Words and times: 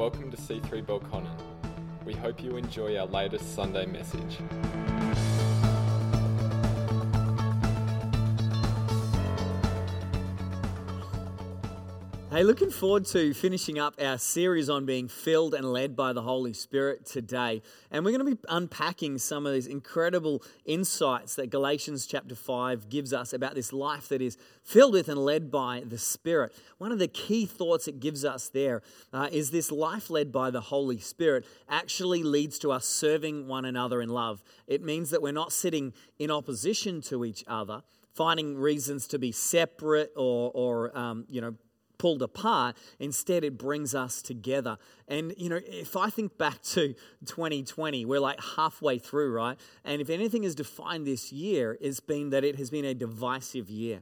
Welcome 0.00 0.30
to 0.30 0.36
C3 0.38 0.82
Belconnen. 0.86 1.28
We 2.06 2.14
hope 2.14 2.42
you 2.42 2.56
enjoy 2.56 2.96
our 2.96 3.04
latest 3.04 3.54
Sunday 3.54 3.84
message. 3.84 4.38
Hey, 12.32 12.44
looking 12.44 12.70
forward 12.70 13.06
to 13.06 13.34
finishing 13.34 13.80
up 13.80 13.96
our 14.00 14.16
series 14.16 14.70
on 14.70 14.86
being 14.86 15.08
filled 15.08 15.52
and 15.52 15.72
led 15.72 15.96
by 15.96 16.12
the 16.12 16.22
Holy 16.22 16.52
Spirit 16.52 17.04
today. 17.04 17.60
And 17.90 18.04
we're 18.04 18.16
going 18.16 18.24
to 18.24 18.36
be 18.36 18.42
unpacking 18.48 19.18
some 19.18 19.46
of 19.46 19.52
these 19.52 19.66
incredible 19.66 20.44
insights 20.64 21.34
that 21.34 21.50
Galatians 21.50 22.06
chapter 22.06 22.36
5 22.36 22.88
gives 22.88 23.12
us 23.12 23.32
about 23.32 23.56
this 23.56 23.72
life 23.72 24.10
that 24.10 24.22
is 24.22 24.38
filled 24.62 24.92
with 24.92 25.08
and 25.08 25.18
led 25.18 25.50
by 25.50 25.82
the 25.84 25.98
Spirit. 25.98 26.54
One 26.78 26.92
of 26.92 27.00
the 27.00 27.08
key 27.08 27.46
thoughts 27.46 27.88
it 27.88 27.98
gives 27.98 28.24
us 28.24 28.48
there 28.48 28.82
uh, 29.12 29.28
is 29.32 29.50
this 29.50 29.72
life 29.72 30.08
led 30.08 30.30
by 30.30 30.52
the 30.52 30.60
Holy 30.60 31.00
Spirit 31.00 31.44
actually 31.68 32.22
leads 32.22 32.60
to 32.60 32.70
us 32.70 32.86
serving 32.86 33.48
one 33.48 33.64
another 33.64 34.00
in 34.00 34.08
love. 34.08 34.40
It 34.68 34.84
means 34.84 35.10
that 35.10 35.20
we're 35.20 35.32
not 35.32 35.52
sitting 35.52 35.94
in 36.20 36.30
opposition 36.30 37.00
to 37.02 37.24
each 37.24 37.42
other 37.48 37.82
finding 38.12 38.56
reasons 38.56 39.06
to 39.06 39.18
be 39.18 39.32
separate 39.32 40.12
or, 40.16 40.50
or 40.52 40.98
um, 40.98 41.24
you 41.28 41.40
know, 41.40 41.54
pulled 42.00 42.22
apart. 42.22 42.76
Instead, 42.98 43.44
it 43.44 43.58
brings 43.58 43.94
us 43.94 44.22
together. 44.22 44.78
And, 45.06 45.34
you 45.36 45.50
know, 45.50 45.60
if 45.62 45.98
I 45.98 46.08
think 46.08 46.38
back 46.38 46.62
to 46.62 46.94
2020, 47.26 48.06
we're 48.06 48.20
like 48.20 48.40
halfway 48.56 48.98
through, 48.98 49.34
right? 49.34 49.60
And 49.84 50.00
if 50.00 50.08
anything 50.08 50.44
has 50.44 50.54
defined 50.54 51.06
this 51.06 51.30
year, 51.30 51.76
it's 51.78 52.00
been 52.00 52.30
that 52.30 52.42
it 52.42 52.56
has 52.56 52.70
been 52.70 52.86
a 52.86 52.94
divisive 52.94 53.68
year 53.68 54.00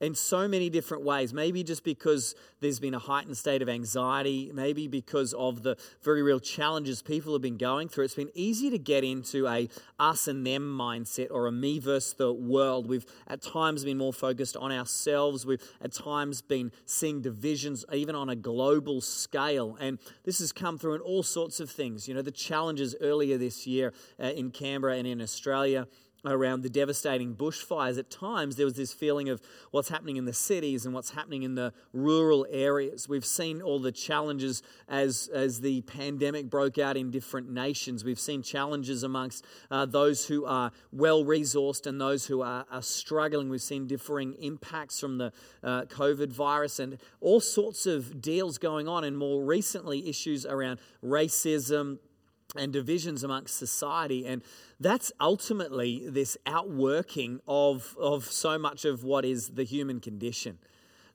in 0.00 0.14
so 0.14 0.48
many 0.48 0.68
different 0.68 1.04
ways. 1.04 1.32
Maybe 1.32 1.62
just 1.62 1.84
because 1.84 2.34
there's 2.60 2.80
been 2.80 2.94
a 2.94 2.98
heightened 2.98 3.36
state 3.36 3.62
of 3.62 3.68
anxiety, 3.68 4.50
maybe 4.52 4.88
because 4.88 5.32
of 5.34 5.62
the 5.62 5.76
very 6.02 6.22
real 6.22 6.40
challenges 6.40 7.02
people 7.02 7.32
have 7.32 7.42
been 7.42 7.56
going 7.56 7.88
through. 7.88 8.04
It's 8.04 8.14
been 8.14 8.30
easy 8.34 8.70
to 8.70 8.78
get 8.78 9.04
into 9.04 9.46
a 9.46 9.68
us 9.98 10.26
and 10.28 10.46
them 10.46 10.76
mindset 10.76 11.28
or 11.30 11.46
a 11.46 11.52
me 11.52 11.78
versus 11.78 12.14
the 12.14 12.32
world. 12.32 12.88
We've 12.88 13.06
at 13.28 13.42
times 13.42 13.84
been 13.84 13.98
more 13.98 14.12
focused 14.12 14.56
on 14.56 14.72
ourselves. 14.72 15.46
We've 15.46 15.62
at 15.80 15.92
times 15.92 16.42
been 16.42 16.72
seeing 16.86 17.22
divisions 17.22 17.84
even 17.92 18.14
on 18.14 18.28
a 18.28 18.36
global 18.36 19.00
scale. 19.00 19.76
And 19.80 19.98
this 20.24 20.40
has 20.40 20.52
come 20.52 20.78
through 20.78 20.96
in 20.96 21.00
all 21.00 21.22
sorts 21.22 21.60
of 21.60 21.70
things. 21.70 22.08
You 22.08 22.14
know, 22.14 22.22
the 22.22 22.30
challenges 22.30 22.96
earlier 23.00 23.38
this 23.38 23.66
year 23.66 23.92
uh, 24.20 24.26
in 24.26 24.50
Canberra 24.50 24.96
and 24.96 25.06
in 25.06 25.20
Australia 25.20 25.86
around 26.24 26.62
the 26.62 26.70
devastating 26.70 27.34
bushfires, 27.34 27.98
at 27.98 28.10
times 28.10 28.56
there 28.56 28.66
was 28.66 28.74
this 28.74 28.92
feeling 28.92 29.28
of 29.28 29.40
what's 29.70 29.88
happening 29.88 30.16
in 30.16 30.24
the 30.24 30.32
cities 30.32 30.84
and 30.84 30.94
what's 30.94 31.10
happening 31.10 31.42
in 31.42 31.54
the 31.54 31.72
rural 31.92 32.46
areas. 32.50 33.08
We've 33.08 33.24
seen 33.24 33.60
all 33.62 33.78
the 33.78 33.92
challenges 33.92 34.62
as, 34.88 35.28
as 35.32 35.60
the 35.60 35.82
pandemic 35.82 36.48
broke 36.50 36.78
out 36.78 36.96
in 36.96 37.10
different 37.10 37.50
nations. 37.50 38.04
We've 38.04 38.20
seen 38.20 38.42
challenges 38.42 39.02
amongst 39.02 39.44
uh, 39.70 39.86
those 39.86 40.26
who 40.26 40.44
are 40.44 40.72
well 40.92 41.24
resourced 41.24 41.86
and 41.86 42.00
those 42.00 42.26
who 42.26 42.42
are, 42.42 42.66
are, 42.70 42.82
struggling. 42.82 43.48
We've 43.48 43.62
seen 43.62 43.86
differing 43.86 44.34
impacts 44.34 45.00
from 45.00 45.18
the 45.18 45.32
uh, 45.62 45.82
COVID 45.82 46.32
virus 46.32 46.78
and 46.78 46.98
all 47.20 47.40
sorts 47.40 47.86
of 47.86 48.20
deals 48.20 48.58
going 48.58 48.88
on, 48.88 49.04
and 49.04 49.16
more 49.16 49.42
recently, 49.42 50.08
issues 50.08 50.44
around 50.46 50.78
racism 51.02 51.98
and 52.56 52.72
divisions 52.72 53.24
amongst 53.24 53.56
society. 53.56 54.26
And 54.26 54.42
that's 54.84 55.10
ultimately 55.18 56.06
this 56.06 56.36
outworking 56.44 57.40
of, 57.48 57.96
of 57.98 58.30
so 58.30 58.58
much 58.58 58.84
of 58.84 59.02
what 59.02 59.24
is 59.24 59.48
the 59.48 59.64
human 59.64 59.98
condition 59.98 60.58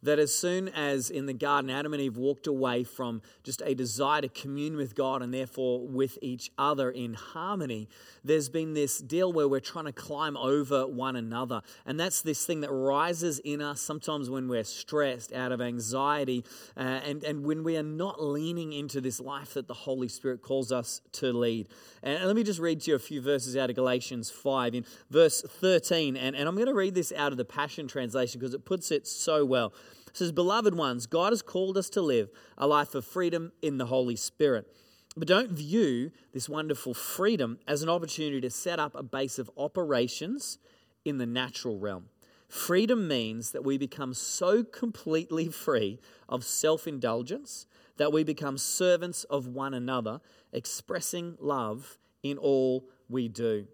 that 0.03 0.19
as 0.19 0.33
soon 0.33 0.69
as 0.69 1.09
in 1.09 1.25
the 1.25 1.33
garden 1.33 1.69
Adam 1.69 1.93
and 1.93 2.01
Eve 2.01 2.17
walked 2.17 2.47
away 2.47 2.83
from 2.83 3.21
just 3.43 3.61
a 3.65 3.75
desire 3.75 4.21
to 4.21 4.29
commune 4.29 4.75
with 4.77 4.95
God 4.95 5.21
and 5.21 5.33
therefore 5.33 5.85
with 5.87 6.17
each 6.21 6.51
other 6.57 6.89
in 6.89 7.13
harmony, 7.13 7.89
there's 8.23 8.49
been 8.49 8.73
this 8.73 8.99
deal 8.99 9.33
where 9.33 9.47
we're 9.47 9.59
trying 9.59 9.85
to 9.85 9.91
climb 9.91 10.37
over 10.37 10.87
one 10.87 11.15
another. 11.15 11.61
And 11.85 11.99
that's 11.99 12.21
this 12.21 12.45
thing 12.45 12.61
that 12.61 12.71
rises 12.71 13.39
in 13.39 13.61
us 13.61 13.81
sometimes 13.81 14.29
when 14.29 14.47
we're 14.47 14.63
stressed, 14.63 15.33
out 15.33 15.51
of 15.51 15.61
anxiety, 15.61 16.45
uh, 16.77 16.79
and, 16.79 17.23
and 17.23 17.45
when 17.45 17.63
we 17.63 17.77
are 17.77 17.83
not 17.83 18.21
leaning 18.21 18.73
into 18.73 19.01
this 19.01 19.19
life 19.19 19.53
that 19.55 19.67
the 19.67 19.73
Holy 19.73 20.07
Spirit 20.07 20.41
calls 20.41 20.71
us 20.71 21.01
to 21.13 21.33
lead. 21.33 21.67
And 22.03 22.25
let 22.25 22.35
me 22.35 22.43
just 22.43 22.59
read 22.59 22.81
to 22.81 22.91
you 22.91 22.95
a 22.95 22.99
few 22.99 23.21
verses 23.21 23.57
out 23.57 23.69
of 23.69 23.75
Galatians 23.75 24.29
5 24.29 24.75
in 24.75 24.85
verse 25.09 25.41
13. 25.41 26.15
And, 26.15 26.35
and 26.35 26.47
I'm 26.47 26.55
going 26.55 26.67
to 26.67 26.73
read 26.73 26.95
this 26.95 27.11
out 27.15 27.31
of 27.31 27.37
the 27.37 27.45
Passion 27.45 27.87
Translation 27.87 28.39
because 28.39 28.53
it 28.53 28.65
puts 28.65 28.91
it 28.91 29.07
so 29.07 29.45
well. 29.45 29.73
Says, 30.13 30.31
Beloved 30.31 30.75
ones, 30.75 31.05
God 31.05 31.31
has 31.31 31.41
called 31.41 31.77
us 31.77 31.89
to 31.91 32.01
live 32.01 32.29
a 32.57 32.67
life 32.67 32.95
of 32.95 33.05
freedom 33.05 33.51
in 33.61 33.77
the 33.77 33.87
Holy 33.87 34.15
Spirit. 34.15 34.67
But 35.15 35.27
don't 35.27 35.51
view 35.51 36.11
this 36.33 36.47
wonderful 36.47 36.93
freedom 36.93 37.59
as 37.67 37.81
an 37.81 37.89
opportunity 37.89 38.41
to 38.41 38.49
set 38.49 38.79
up 38.79 38.95
a 38.95 39.03
base 39.03 39.39
of 39.39 39.49
operations 39.57 40.57
in 41.03 41.17
the 41.17 41.25
natural 41.25 41.77
realm. 41.77 42.05
Freedom 42.47 43.07
means 43.07 43.51
that 43.51 43.63
we 43.63 43.77
become 43.77 44.13
so 44.13 44.63
completely 44.63 45.47
free 45.49 45.99
of 46.27 46.43
self 46.43 46.87
indulgence 46.87 47.65
that 47.97 48.13
we 48.13 48.23
become 48.23 48.57
servants 48.57 49.25
of 49.25 49.45
one 49.45 49.73
another, 49.73 50.21
expressing 50.53 51.37
love 51.39 51.97
in 52.23 52.37
all 52.37 52.85
we 53.09 53.27
do. 53.27 53.67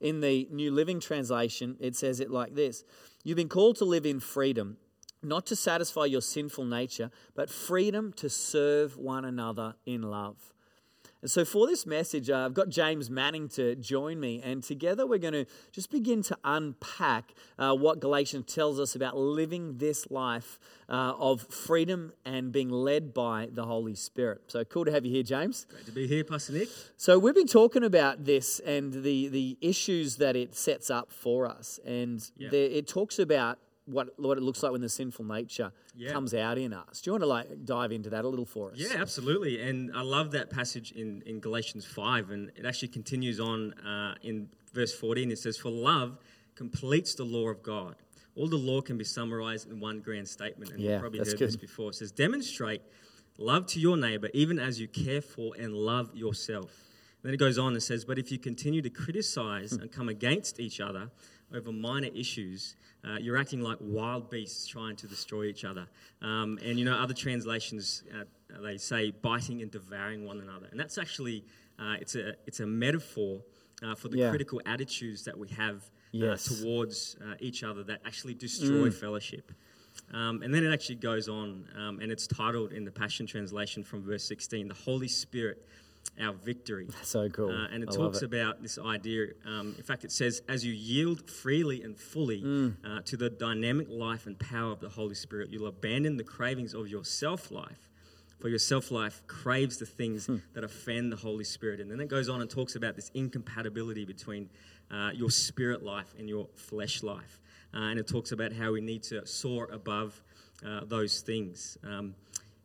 In 0.00 0.20
the 0.20 0.48
New 0.50 0.70
Living 0.72 1.00
Translation, 1.00 1.76
it 1.80 1.96
says 1.96 2.20
it 2.20 2.30
like 2.30 2.54
this 2.54 2.84
You've 3.24 3.36
been 3.36 3.48
called 3.48 3.76
to 3.76 3.84
live 3.84 4.04
in 4.04 4.20
freedom 4.20 4.76
not 5.22 5.46
to 5.46 5.56
satisfy 5.56 6.04
your 6.04 6.22
sinful 6.22 6.64
nature, 6.64 7.10
but 7.34 7.50
freedom 7.50 8.12
to 8.14 8.28
serve 8.28 8.96
one 8.96 9.24
another 9.24 9.74
in 9.84 10.02
love. 10.02 10.52
And 11.20 11.28
so, 11.28 11.44
for 11.44 11.66
this 11.66 11.84
message, 11.84 12.30
uh, 12.30 12.44
I've 12.44 12.54
got 12.54 12.68
James 12.68 13.10
Manning 13.10 13.48
to 13.50 13.74
join 13.74 14.20
me, 14.20 14.40
and 14.40 14.62
together 14.62 15.04
we're 15.04 15.18
going 15.18 15.32
to 15.32 15.46
just 15.72 15.90
begin 15.90 16.22
to 16.22 16.38
unpack 16.44 17.34
uh, 17.58 17.74
what 17.74 17.98
Galatians 17.98 18.52
tells 18.52 18.78
us 18.78 18.94
about 18.94 19.16
living 19.16 19.78
this 19.78 20.08
life 20.12 20.60
uh, 20.88 21.14
of 21.18 21.40
freedom 21.42 22.12
and 22.24 22.52
being 22.52 22.70
led 22.70 23.12
by 23.12 23.48
the 23.50 23.64
Holy 23.64 23.96
Spirit. 23.96 24.42
So, 24.46 24.64
cool 24.64 24.84
to 24.84 24.92
have 24.92 25.04
you 25.04 25.10
here, 25.10 25.24
James. 25.24 25.66
Great 25.68 25.86
to 25.86 25.92
be 25.92 26.06
here, 26.06 26.22
Pastor 26.22 26.52
Nick. 26.52 26.68
So, 26.96 27.18
we've 27.18 27.34
been 27.34 27.48
talking 27.48 27.82
about 27.82 28.24
this 28.24 28.60
and 28.60 28.92
the, 28.92 29.26
the 29.26 29.58
issues 29.60 30.16
that 30.16 30.36
it 30.36 30.54
sets 30.54 30.88
up 30.88 31.10
for 31.10 31.46
us, 31.46 31.80
and 31.84 32.24
yeah. 32.36 32.50
there, 32.50 32.70
it 32.70 32.86
talks 32.86 33.18
about 33.18 33.58
what 33.88 34.18
what 34.18 34.38
it 34.38 34.42
looks 34.42 34.62
like 34.62 34.72
when 34.72 34.80
the 34.80 34.88
sinful 34.88 35.24
nature 35.24 35.72
yeah. 35.96 36.12
comes 36.12 36.34
out 36.34 36.58
in 36.58 36.72
us. 36.72 37.00
Do 37.00 37.08
you 37.08 37.12
want 37.12 37.22
to 37.22 37.26
like 37.26 37.64
dive 37.64 37.92
into 37.92 38.10
that 38.10 38.24
a 38.24 38.28
little 38.28 38.44
for 38.44 38.70
us? 38.70 38.78
Yeah, 38.78 39.00
absolutely. 39.00 39.60
And 39.60 39.90
I 39.94 40.02
love 40.02 40.32
that 40.32 40.50
passage 40.50 40.92
in, 40.92 41.22
in 41.26 41.40
Galatians 41.40 41.84
five, 41.84 42.30
and 42.30 42.50
it 42.56 42.66
actually 42.66 42.88
continues 42.88 43.40
on 43.40 43.72
uh, 43.74 44.14
in 44.22 44.48
verse 44.72 44.94
fourteen. 44.94 45.30
It 45.30 45.38
says, 45.38 45.56
"For 45.56 45.70
love 45.70 46.18
completes 46.54 47.14
the 47.14 47.24
law 47.24 47.48
of 47.48 47.62
God." 47.62 47.96
All 48.36 48.46
the 48.48 48.56
law 48.56 48.80
can 48.80 48.96
be 48.96 49.04
summarized 49.04 49.68
in 49.68 49.80
one 49.80 50.00
grand 50.00 50.28
statement, 50.28 50.70
and 50.70 50.80
yeah, 50.80 50.92
you've 50.92 51.00
probably 51.00 51.18
heard 51.18 51.28
good. 51.30 51.38
this 51.38 51.56
before. 51.56 51.90
It 51.90 51.94
says, 51.94 52.12
"Demonstrate 52.12 52.82
love 53.36 53.66
to 53.66 53.80
your 53.80 53.96
neighbor, 53.96 54.28
even 54.32 54.58
as 54.58 54.80
you 54.80 54.86
care 54.88 55.20
for 55.20 55.54
and 55.58 55.74
love 55.74 56.14
yourself." 56.14 56.84
And 57.22 57.30
then 57.30 57.34
it 57.34 57.38
goes 57.38 57.58
on 57.58 57.72
and 57.72 57.82
says, 57.82 58.04
"But 58.04 58.18
if 58.18 58.30
you 58.30 58.38
continue 58.38 58.82
to 58.82 58.90
criticize 58.90 59.72
and 59.72 59.90
come 59.90 60.08
against 60.08 60.60
each 60.60 60.80
other." 60.80 61.10
Over 61.54 61.72
minor 61.72 62.08
issues, 62.14 62.76
uh, 63.04 63.16
you're 63.18 63.36
acting 63.36 63.60
like 63.60 63.78
wild 63.80 64.30
beasts 64.30 64.66
trying 64.66 64.96
to 64.96 65.06
destroy 65.06 65.44
each 65.44 65.64
other. 65.64 65.86
Um, 66.22 66.58
and 66.64 66.78
you 66.78 66.84
know, 66.84 66.94
other 66.94 67.14
translations 67.14 68.02
uh, 68.14 68.24
they 68.62 68.76
say 68.76 69.10
biting 69.10 69.62
and 69.62 69.70
devouring 69.70 70.24
one 70.24 70.40
another, 70.40 70.66
and 70.70 70.78
that's 70.78 70.98
actually 70.98 71.44
uh, 71.78 71.96
it's 72.00 72.14
a 72.14 72.34
it's 72.46 72.60
a 72.60 72.66
metaphor 72.66 73.40
uh, 73.82 73.94
for 73.94 74.08
the 74.08 74.18
yeah. 74.18 74.30
critical 74.30 74.60
attitudes 74.66 75.24
that 75.24 75.38
we 75.38 75.48
have 75.48 75.76
uh, 75.76 75.80
yes. 76.12 76.60
towards 76.60 77.16
uh, 77.22 77.34
each 77.40 77.62
other 77.62 77.82
that 77.84 78.00
actually 78.04 78.34
destroy 78.34 78.88
mm. 78.88 78.94
fellowship. 78.94 79.52
Um, 80.12 80.42
and 80.42 80.54
then 80.54 80.64
it 80.64 80.72
actually 80.72 80.96
goes 80.96 81.28
on, 81.28 81.68
um, 81.76 82.00
and 82.00 82.10
it's 82.10 82.26
titled 82.26 82.72
in 82.72 82.84
the 82.84 82.90
Passion 82.90 83.26
Translation 83.26 83.84
from 83.84 84.02
verse 84.02 84.24
16 84.24 84.68
The 84.68 84.74
Holy 84.74 85.08
Spirit 85.08 85.66
our 86.20 86.32
victory. 86.32 86.88
So 87.02 87.28
cool. 87.28 87.50
Uh, 87.50 87.68
and 87.72 87.82
it 87.82 87.88
I 87.90 87.96
talks 87.96 88.18
it. 88.18 88.24
about 88.24 88.62
this 88.62 88.78
idea. 88.78 89.28
Um, 89.46 89.74
in 89.78 89.82
fact, 89.82 90.04
it 90.04 90.12
says, 90.12 90.42
as 90.48 90.64
you 90.64 90.72
yield 90.72 91.30
freely 91.30 91.82
and 91.82 91.98
fully 91.98 92.42
mm. 92.42 92.76
uh, 92.84 93.00
to 93.06 93.16
the 93.16 93.30
dynamic 93.30 93.86
life 93.88 94.26
and 94.26 94.38
power 94.38 94.72
of 94.72 94.80
the 94.80 94.90
Holy 94.90 95.14
Spirit, 95.14 95.48
you'll 95.50 95.68
abandon 95.68 96.16
the 96.16 96.24
cravings 96.24 96.74
of 96.74 96.88
your 96.88 97.04
self 97.04 97.50
life. 97.50 97.88
For 98.40 98.48
your 98.48 98.58
self 98.58 98.90
life 98.90 99.22
craves 99.26 99.78
the 99.78 99.86
things 99.86 100.26
hmm. 100.26 100.36
that 100.54 100.62
offend 100.62 101.10
the 101.10 101.16
Holy 101.16 101.42
Spirit. 101.44 101.80
And 101.80 101.90
then 101.90 101.98
it 101.98 102.08
goes 102.08 102.28
on 102.28 102.40
and 102.40 102.48
talks 102.48 102.76
about 102.76 102.94
this 102.94 103.10
incompatibility 103.12 104.04
between 104.04 104.48
uh, 104.92 105.10
your 105.12 105.30
spirit 105.30 105.82
life 105.82 106.14
and 106.18 106.28
your 106.28 106.48
flesh 106.54 107.02
life. 107.02 107.40
Uh, 107.74 107.90
and 107.90 107.98
it 107.98 108.06
talks 108.06 108.30
about 108.30 108.52
how 108.52 108.72
we 108.72 108.80
need 108.80 109.02
to 109.04 109.26
soar 109.26 109.68
above 109.72 110.22
uh, 110.64 110.80
those 110.84 111.20
things. 111.20 111.78
Um, 111.82 112.14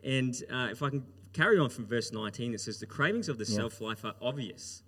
and 0.03 0.35
uh, 0.51 0.67
if 0.71 0.83
I 0.83 0.89
can 0.89 1.03
carry 1.33 1.57
on 1.59 1.69
from 1.69 1.85
verse 1.85 2.11
19, 2.11 2.53
it 2.53 2.61
says, 2.61 2.79
The 2.79 2.85
cravings 2.85 3.27
of 3.29 3.37
the 3.37 3.45
yeah. 3.45 3.55
self 3.55 3.81
life 3.81 4.05
are 4.05 4.15
obvious 4.21 4.83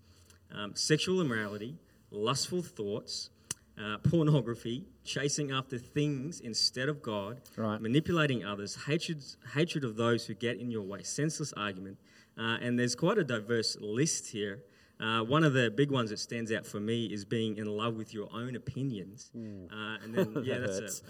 um, 0.53 0.75
sexual 0.75 1.21
immorality, 1.21 1.75
lustful 2.11 2.61
thoughts, 2.61 3.29
uh, 3.77 3.97
pornography, 3.97 4.85
chasing 5.03 5.51
after 5.51 5.77
things 5.77 6.39
instead 6.39 6.87
of 6.87 7.01
God, 7.01 7.41
right. 7.57 7.81
manipulating 7.81 8.45
others, 8.45 8.77
hatred, 8.85 9.23
hatred 9.53 9.83
of 9.83 9.97
those 9.97 10.25
who 10.25 10.33
get 10.33 10.57
in 10.57 10.71
your 10.71 10.83
way, 10.83 11.03
senseless 11.03 11.53
argument, 11.53 11.97
Uh, 12.37 12.57
and 12.59 12.77
there's 12.77 12.95
quite 12.95 13.17
a 13.17 13.23
diverse 13.23 13.77
list 13.79 14.27
here. 14.27 14.59
Uh, 14.99 15.21
one 15.21 15.43
of 15.43 15.51
the 15.53 15.69
big 15.69 15.91
ones 15.91 16.09
that 16.09 16.19
stands 16.19 16.51
out 16.53 16.65
for 16.65 16.79
me 16.79 17.05
is 17.07 17.25
being 17.25 17.57
in 17.57 17.65
love 17.65 17.95
with 17.97 18.13
your 18.13 18.29
own 18.33 18.55
opinions. 18.55 19.29
Uh, 19.35 19.97
and 20.03 20.13
then, 20.13 20.27
yeah, 20.45 20.59
That 20.59 20.67
that's 20.81 21.01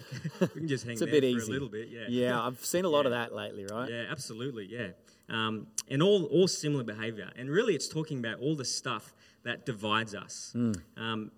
a, 0.42 0.50
we 0.56 0.62
can 0.62 0.68
just 0.68 0.86
hang 0.86 0.94
It's 0.94 1.02
a 1.04 1.06
there 1.06 1.22
bit 1.22 1.34
for 1.34 1.38
easy. 1.38 1.52
a 1.52 1.54
little 1.54 1.70
bit. 1.70 1.90
Yeah, 1.90 2.06
Yeah, 2.10 2.42
I've 2.42 2.64
seen 2.66 2.86
a 2.86 2.90
lot 2.90 3.06
of 3.06 3.12
that 3.12 3.34
lately, 3.36 3.66
right? 3.70 3.90
yeah, 3.90 4.06
absolutely. 4.10 4.66
Yeah, 4.66 4.88
um, 5.30 5.68
and 5.88 6.02
all 6.02 6.24
all 6.26 6.48
similar 6.48 6.84
behavior, 6.84 7.30
and 7.36 7.50
really, 7.50 7.76
it's 7.76 7.88
talking 7.88 8.18
about 8.20 8.40
all 8.40 8.56
the 8.56 8.66
stuff 8.66 9.14
that 9.44 9.66
divides 9.68 10.16
us. 10.16 10.50
Hmm. 10.54 10.72
Um, 10.98 11.32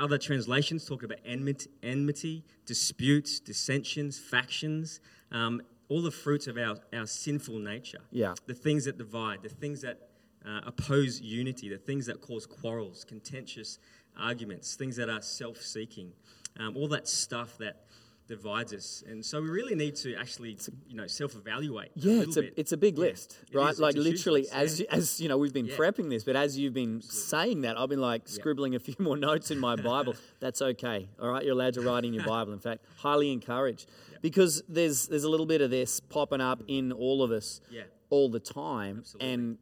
other 0.00 0.18
translations 0.18 0.84
talk 0.84 1.04
about 1.04 1.18
enmity, 1.24 1.70
enmity, 1.84 2.42
disputes, 2.64 3.38
dissensions, 3.38 4.18
factions, 4.18 5.00
um, 5.30 5.62
all 5.88 6.02
the 6.02 6.10
fruits 6.10 6.48
of 6.48 6.58
our, 6.58 6.76
our 6.92 7.06
sinful 7.06 7.60
nature. 7.60 8.00
Yeah. 8.10 8.34
the 8.46 8.54
things 8.54 8.86
that 8.86 8.98
divide, 8.98 9.42
the 9.44 9.48
things 9.48 9.82
that 9.82 10.08
uh, 10.46 10.60
oppose 10.66 11.20
unity, 11.20 11.68
the 11.68 11.78
things 11.78 12.06
that 12.06 12.20
cause 12.20 12.46
quarrels, 12.46 13.04
contentious 13.04 13.78
arguments, 14.18 14.74
things 14.76 14.96
that 14.96 15.08
are 15.10 15.20
self-seeking, 15.22 16.12
um, 16.60 16.76
all 16.76 16.88
that 16.88 17.08
stuff 17.08 17.58
that 17.58 17.82
divides 18.28 18.72
us. 18.74 19.04
And 19.06 19.24
so 19.24 19.40
we 19.40 19.48
really 19.48 19.74
need 19.76 19.94
to 19.96 20.14
actually, 20.16 20.58
you 20.88 20.96
know, 20.96 21.06
self-evaluate. 21.06 21.90
Yeah, 21.94 22.14
a 22.14 22.20
it's 22.22 22.36
a 22.36 22.42
bit. 22.42 22.54
it's 22.56 22.72
a 22.72 22.76
big 22.76 22.96
Yeah, 22.98 23.04
list, 23.04 23.38
right? 23.52 23.72
is. 23.72 23.78
Like 23.78 23.94
It's 23.94 24.04
a 24.04 24.08
huge 24.08 24.16
literally, 24.18 24.40
list, 24.42 24.54
as 24.54 24.80
yeah. 24.80 24.86
as 24.90 25.20
you 25.20 25.28
know, 25.28 25.38
we've 25.38 25.52
been 25.52 25.66
Yeah. 25.66 25.76
prepping 25.76 26.10
this, 26.10 26.24
but 26.24 26.34
as 26.34 26.58
you've 26.58 26.74
been 26.74 27.02
saying 27.02 27.60
that, 27.62 27.78
I've 27.78 27.88
been 27.88 28.00
like 28.00 28.26
scribbling 28.26 28.74
a 28.74 28.80
few 28.80 28.96
more 28.98 29.16
notes 29.28 29.50
in 29.52 29.60
my 29.60 29.76
Bible. 29.92 30.14
That's 30.40 30.60
okay, 30.60 31.08
all 31.20 31.30
right. 31.30 31.44
You're 31.44 31.52
allowed 31.52 31.74
to 31.74 31.82
write 31.82 32.04
in 32.04 32.14
your 32.14 32.24
Bible. 32.24 32.52
In 32.52 32.58
fact, 32.58 32.84
highly 32.96 33.30
encouraged 33.32 33.88
because 34.22 34.62
there's 34.68 35.06
there's 35.06 35.24
a 35.24 35.30
little 35.30 35.46
bit 35.46 35.60
of 35.60 35.70
this 35.70 36.00
popping 36.00 36.40
up 36.40 36.62
in 36.66 36.90
all 36.92 37.22
of 37.22 37.30
us 37.30 37.60
Yeah. 37.70 37.82
all 38.10 38.28
the 38.28 38.40
time, 38.40 38.98
Absolutely. 39.00 39.32
and 39.32 39.58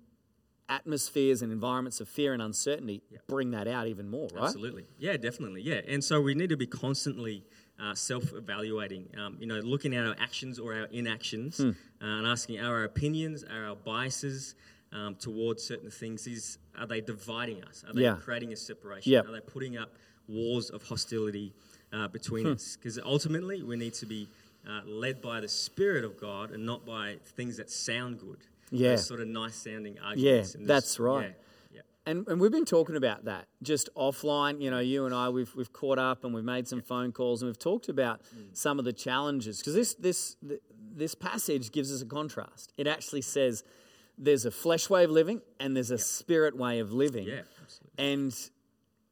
atmospheres 0.68 1.42
and 1.42 1.52
environments 1.52 2.00
of 2.00 2.08
fear 2.08 2.32
and 2.32 2.40
uncertainty 2.42 3.02
bring 3.26 3.50
that 3.50 3.68
out 3.68 3.86
even 3.86 4.08
more, 4.08 4.28
right? 4.34 4.44
Absolutely. 4.44 4.84
Yeah, 4.98 5.16
definitely. 5.16 5.62
Yeah. 5.62 5.80
And 5.86 6.02
so 6.02 6.20
we 6.20 6.34
need 6.34 6.48
to 6.50 6.56
be 6.56 6.66
constantly 6.66 7.44
uh, 7.78 7.94
self 7.94 8.32
evaluating, 8.32 9.08
um, 9.18 9.36
you 9.40 9.46
know, 9.46 9.58
looking 9.58 9.94
at 9.94 10.06
our 10.06 10.14
actions 10.18 10.58
or 10.58 10.74
our 10.74 10.84
inactions 10.86 11.58
Hmm. 11.58 11.68
uh, 11.68 11.72
and 12.18 12.26
asking 12.26 12.60
are 12.60 12.76
our 12.76 12.84
opinions, 12.84 13.44
are 13.44 13.66
our 13.66 13.76
biases 13.76 14.54
um, 14.92 15.16
towards 15.16 15.62
certain 15.62 15.90
things, 15.90 16.26
is, 16.28 16.58
are 16.78 16.86
they 16.86 17.00
dividing 17.00 17.64
us? 17.64 17.84
Are 17.86 17.92
they 17.92 18.02
Yeah. 18.02 18.16
creating 18.16 18.52
a 18.52 18.56
separation? 18.56 19.10
Yep. 19.12 19.26
Are 19.28 19.32
they 19.32 19.40
putting 19.40 19.76
up 19.76 19.90
walls 20.28 20.70
of 20.70 20.82
hostility 20.84 21.52
uh, 21.92 22.06
between 22.08 22.46
Hmm. 22.46 22.52
us? 22.52 22.76
Because 22.76 22.98
ultimately 23.00 23.62
we 23.64 23.76
need 23.76 23.94
to 23.94 24.06
be 24.06 24.28
uh, 24.66 24.80
led 24.86 25.20
by 25.20 25.40
the 25.40 25.48
Spirit 25.48 26.04
of 26.04 26.18
God 26.18 26.52
and 26.52 26.64
not 26.64 26.86
by 26.86 27.16
things 27.36 27.56
that 27.58 27.70
sound 27.70 28.18
good. 28.20 28.38
Yeah. 28.70 28.90
Those 28.90 29.06
sort 29.06 29.20
of 29.20 29.28
nice 29.28 29.54
sounding 29.56 29.98
arguments. 29.98 30.54
and 30.54 30.66
that's 30.66 30.98
right. 30.98 31.34
Yeah. 31.70 31.76
yeah. 31.76 31.80
And, 32.06 32.26
and 32.28 32.40
we've 32.40 32.50
been 32.52 32.64
talking 32.64 32.96
about 32.96 33.24
that 33.26 33.46
just 33.62 33.88
offline. 33.96 34.60
You 34.60 34.70
know, 34.70 34.80
you 34.80 35.06
and 35.06 35.14
I, 35.14 35.28
we've, 35.28 35.54
we've 35.54 35.72
caught 35.72 35.98
up 35.98 36.24
and 36.24 36.34
we've 36.34 36.44
made 36.44 36.66
some 36.68 36.80
phone 36.82 37.12
calls 37.12 37.40
and 37.42 37.48
we've 37.48 37.58
talked 37.58 37.88
about 37.88 38.20
Mm. 38.36 38.56
some 38.56 38.78
of 38.78 38.84
the 38.84 38.92
challenges 38.92 39.58
because 39.58 39.74
this 39.74 39.94
this 39.94 40.36
this 40.96 41.14
passage 41.14 41.72
gives 41.72 41.92
us 41.92 42.02
a 42.02 42.06
contrast. 42.06 42.72
It 42.76 42.86
actually 42.86 43.22
says 43.22 43.64
there's 44.16 44.44
a 44.44 44.50
flesh 44.50 44.88
way 44.88 45.02
of 45.04 45.10
living 45.10 45.40
and 45.58 45.74
there's 45.76 45.90
a 45.90 45.98
spirit 45.98 46.56
way 46.56 46.78
of 46.78 46.92
living, 46.92 47.26
Yeah, 47.26 47.40
absolutely. 47.62 47.90
and 48.12 48.50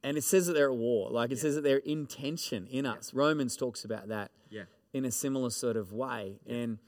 and 0.04 0.16
it 0.16 0.24
says 0.24 0.46
that 0.48 0.52
they're 0.54 0.70
at 0.70 0.76
war. 0.76 1.10
Like 1.10 1.30
it 1.32 1.38
says 1.38 1.54
that 1.56 1.62
they're 1.62 1.78
in 1.78 2.06
tension 2.06 2.66
in 2.68 2.86
us. 2.86 3.12
Romans 3.14 3.56
talks 3.56 3.84
about 3.84 4.08
that 4.08 4.30
Yeah. 4.50 4.64
in 4.92 5.04
a 5.04 5.10
similar 5.10 5.50
sort 5.50 5.76
of 5.76 5.92
way, 5.92 6.38
and 6.46 6.78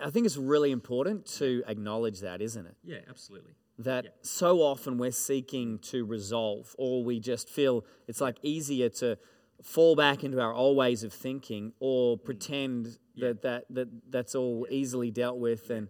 I 0.00 0.10
think 0.10 0.26
it's 0.26 0.36
really 0.36 0.70
important 0.70 1.26
to 1.38 1.62
acknowledge 1.66 2.20
that, 2.20 2.40
isn't 2.40 2.66
it? 2.66 2.76
Yeah, 2.82 2.98
absolutely. 3.08 3.52
that 3.78 4.04
Yeah. 4.04 4.10
so 4.22 4.60
often 4.60 4.98
we're 4.98 5.10
seeking 5.12 5.78
to 5.78 6.04
resolve, 6.04 6.74
or 6.78 7.02
we 7.02 7.18
just 7.18 7.48
feel 7.48 7.84
it's 8.06 8.20
like 8.20 8.36
easier 8.42 8.88
to 8.90 9.18
fall 9.62 9.96
back 9.96 10.22
into 10.24 10.40
our 10.40 10.52
old 10.54 10.76
ways 10.76 11.02
of 11.04 11.12
thinking, 11.12 11.72
or 11.80 12.18
Mm. 12.18 12.24
pretend 12.24 12.98
that, 13.16 13.42
that 13.42 13.64
that 13.70 13.88
that's 14.10 14.34
all 14.34 14.66
easily 14.70 15.10
dealt 15.10 15.38
with. 15.38 15.70
And 15.70 15.88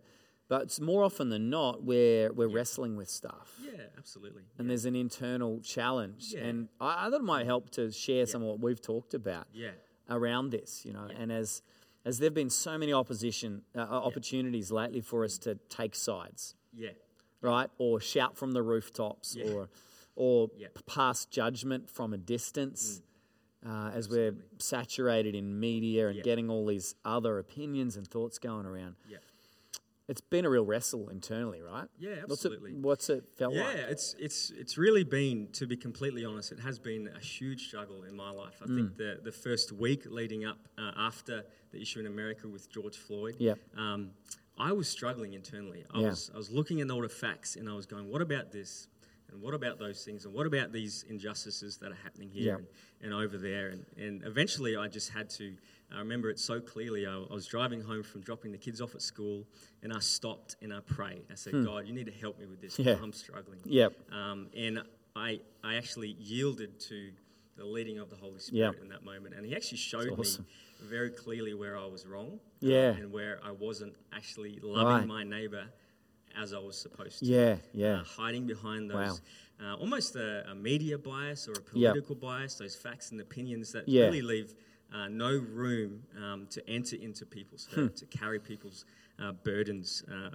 but 0.49 0.63
it's 0.63 0.81
more 0.81 1.03
often 1.03 1.29
than 1.31 1.51
not, 1.51 1.83
we're 1.83 2.33
we're 2.33 2.49
wrestling 2.49 2.97
with 2.97 3.09
stuff, 3.09 3.59
Yeah, 3.63 3.87
absolutely. 3.99 4.45
and 4.59 4.71
there's 4.71 4.85
an 4.85 4.95
internal 4.97 5.61
challenge. 5.61 6.33
Yeah. 6.35 6.45
And 6.45 6.69
I, 6.81 7.07
I 7.07 7.11
thought 7.11 7.21
it 7.21 7.25
might 7.25 7.47
help 7.47 7.71
to 7.71 7.91
share 7.91 8.27
some 8.27 8.43
of 8.43 8.49
what 8.49 8.61
we've 8.61 8.81
talked 8.81 9.13
about 9.15 9.47
Yeah. 9.53 9.73
around 10.09 10.51
this, 10.51 10.85
you 10.87 10.93
know, 10.93 11.09
and 11.19 11.33
as 11.33 11.63
as 12.05 12.19
there've 12.19 12.35
been 12.35 12.51
so 12.51 12.77
many 12.79 12.93
opposition 12.93 13.63
uh, 13.77 13.81
opportunities 13.81 14.71
lately 14.71 15.01
for 15.01 15.25
us 15.25 15.39
to 15.39 15.55
take 15.69 15.95
sides 15.95 16.55
Yeah. 16.75 16.91
right? 17.41 17.71
Or 17.79 18.01
shout 18.01 18.37
from 18.37 18.53
the 18.53 18.63
rooftops, 18.63 19.35
Yeah. 19.37 19.51
or 19.53 19.69
or 20.15 20.51
Yeah. 20.57 20.69
pass 20.87 21.25
judgment 21.27 21.89
from 21.89 22.13
a 22.13 22.19
distance. 22.19 23.01
Uh, 23.65 23.91
as 23.95 24.09
we're 24.09 24.35
saturated 24.59 25.37
in 25.37 25.61
media 25.61 26.09
and 26.09 26.15
Mm. 26.15 26.19
Yeah. 26.19 26.23
getting 26.25 26.51
all 26.51 26.67
these 26.67 26.97
other 27.05 27.39
opinions 27.39 27.97
and 27.97 28.07
thoughts 28.09 28.39
going 28.41 28.67
around, 28.67 28.97
Yeah. 29.09 29.19
It's 30.13 30.21
been 30.21 30.45
a 30.45 30.51
real 30.51 30.65
wrestle 30.67 31.09
internally, 31.09 31.61
right? 31.63 31.89
Yeah, 31.99 32.11
What's 32.27 32.45
it, 32.45 32.53
absolutely. 32.53 32.73
what's 32.75 33.09
it 33.09 33.25
felt 33.39 33.55
Yeah, 33.55 33.65
like? 33.65 33.77
Yeah, 33.77 33.83
it's 33.95 34.15
it's 34.27 34.51
it's 34.63 34.77
really 34.77 35.05
been, 35.05 35.49
to 35.55 35.67
be 35.67 35.77
completely 35.77 36.25
honest, 36.25 36.53
it 36.53 36.61
has 36.61 36.79
been 36.79 37.09
a 37.09 37.19
huge 37.19 37.67
struggle 37.69 38.05
in 38.05 38.15
my 38.15 38.31
life. 38.31 38.57
I 38.63 38.67
Mm. 38.67 38.77
think 38.77 38.97
the 38.99 39.11
the 39.29 39.33
first 39.33 39.73
week 39.73 40.03
leading 40.19 40.45
up 40.45 40.59
uh, 40.79 40.93
after 41.09 41.45
the 41.73 41.81
issue 41.81 42.01
in 42.01 42.07
America 42.07 42.47
with 42.47 42.65
George 42.71 42.97
Floyd, 43.07 43.37
Yep. 43.39 43.59
um, 43.77 44.11
I 44.59 44.71
was 44.73 44.87
struggling 44.97 45.33
internally. 45.33 45.83
I 45.91 46.01
Yeah. 46.01 46.11
was 46.11 46.31
I 46.35 46.37
was 46.37 46.51
looking 46.51 46.81
at 46.83 46.91
all 46.91 47.01
the 47.03 47.09
facts 47.09 47.57
and 47.57 47.65
I 47.69 47.75
was 47.81 47.87
going, 47.87 48.07
what 48.13 48.21
about 48.21 48.53
this? 48.53 48.89
And 49.33 49.41
what 49.41 49.55
about 49.55 49.79
those 49.79 50.05
things? 50.05 50.25
And 50.27 50.35
what 50.35 50.47
about 50.47 50.73
these 50.73 51.05
injustices 51.09 51.79
that 51.79 51.91
are 51.91 51.99
happening 52.03 52.29
here 52.31 52.47
Yeah. 52.49 52.55
and, 52.57 52.67
and 53.03 53.15
over 53.15 53.39
there? 53.39 53.69
And, 53.71 53.85
and 53.97 54.23
eventually 54.25 54.77
I 54.77 54.89
just 54.89 55.11
had 55.11 55.31
to, 55.31 55.55
I 55.95 55.99
remember 55.99 56.29
it 56.31 56.39
so 56.39 56.61
clearly. 56.61 57.07
I, 57.07 57.15
I 57.15 57.33
was 57.35 57.47
driving 57.47 57.81
home 57.81 58.03
from 58.03 58.21
dropping 58.21 58.53
the 58.53 58.59
kids 58.59 58.81
off 58.81 58.95
at 58.95 59.03
school 59.03 59.47
and 59.83 59.93
I 59.93 60.01
stopped 60.01 60.57
and 60.61 60.73
I 60.73 60.81
prayed. 60.81 61.23
I 61.31 61.35
said, 61.35 61.53
God, 61.65 61.87
you 61.87 61.95
need 61.95 62.07
to 62.07 62.13
help 62.13 62.39
me 62.39 62.47
with 62.47 62.61
this. 62.61 62.77
Hmm. 62.77 62.83
Yeah. 62.83 62.97
I'm 63.03 63.13
struggling. 63.13 63.61
Yep. 63.65 63.93
Um, 64.13 64.49
and 64.57 64.83
I, 65.17 65.41
I 65.65 65.77
actually 65.77 66.17
yielded 66.21 66.79
to 66.81 67.11
the 67.57 67.65
leading 67.65 67.99
of 67.99 68.11
the 68.11 68.17
Holy 68.17 68.39
Spirit 68.39 68.81
in 68.83 68.89
that 68.89 69.05
moment. 69.05 69.35
And 69.35 69.45
He 69.47 69.55
actually 69.57 69.79
showed 69.79 70.09
awesome. 70.19 70.45
me 70.81 70.89
very 70.89 71.11
clearly 71.11 71.55
where 71.55 71.79
I 71.79 71.87
was 71.87 72.07
wrong. 72.07 72.33
uh, 72.35 72.39
Yeah. 72.61 72.91
and 72.91 73.13
where 73.13 73.39
I 73.45 73.53
wasn't 73.53 73.95
actually 74.13 74.59
loving 74.63 74.87
Right. 74.87 75.07
my 75.07 75.23
neighbor 75.25 75.65
as 76.37 76.53
I 76.55 76.59
was 76.59 76.77
supposed 76.77 77.21
to. 77.21 77.27
Yeah, 77.27 77.57
yeah. 77.73 78.01
Uh, 78.01 78.05
hiding 78.05 78.47
behind 78.47 78.91
Wow. 78.91 79.01
those, 79.07 79.21
uh, 79.61 79.75
almost 79.77 80.17
a, 80.17 80.51
a 80.51 80.55
media 80.55 80.99
bias 80.99 81.49
or 81.49 81.53
a 81.53 81.63
political 81.63 82.15
bias, 82.15 82.55
those 82.57 82.75
facts 82.77 83.11
and 83.13 83.21
opinions 83.21 83.73
that 83.73 83.89
Yeah. 83.89 84.05
really 84.07 84.23
leave 84.23 84.55
uh, 84.93 85.09
no 85.09 85.31
room 85.37 86.03
um, 86.23 86.47
to 86.49 86.61
enter 86.69 86.97
into 86.97 87.25
people's 87.25 87.67
Hmm. 87.73 87.89
to 87.89 88.07
carry 88.07 88.39
people's 88.39 88.85
uh, 89.19 89.33
burdens 89.33 90.05
uh, 90.11 90.31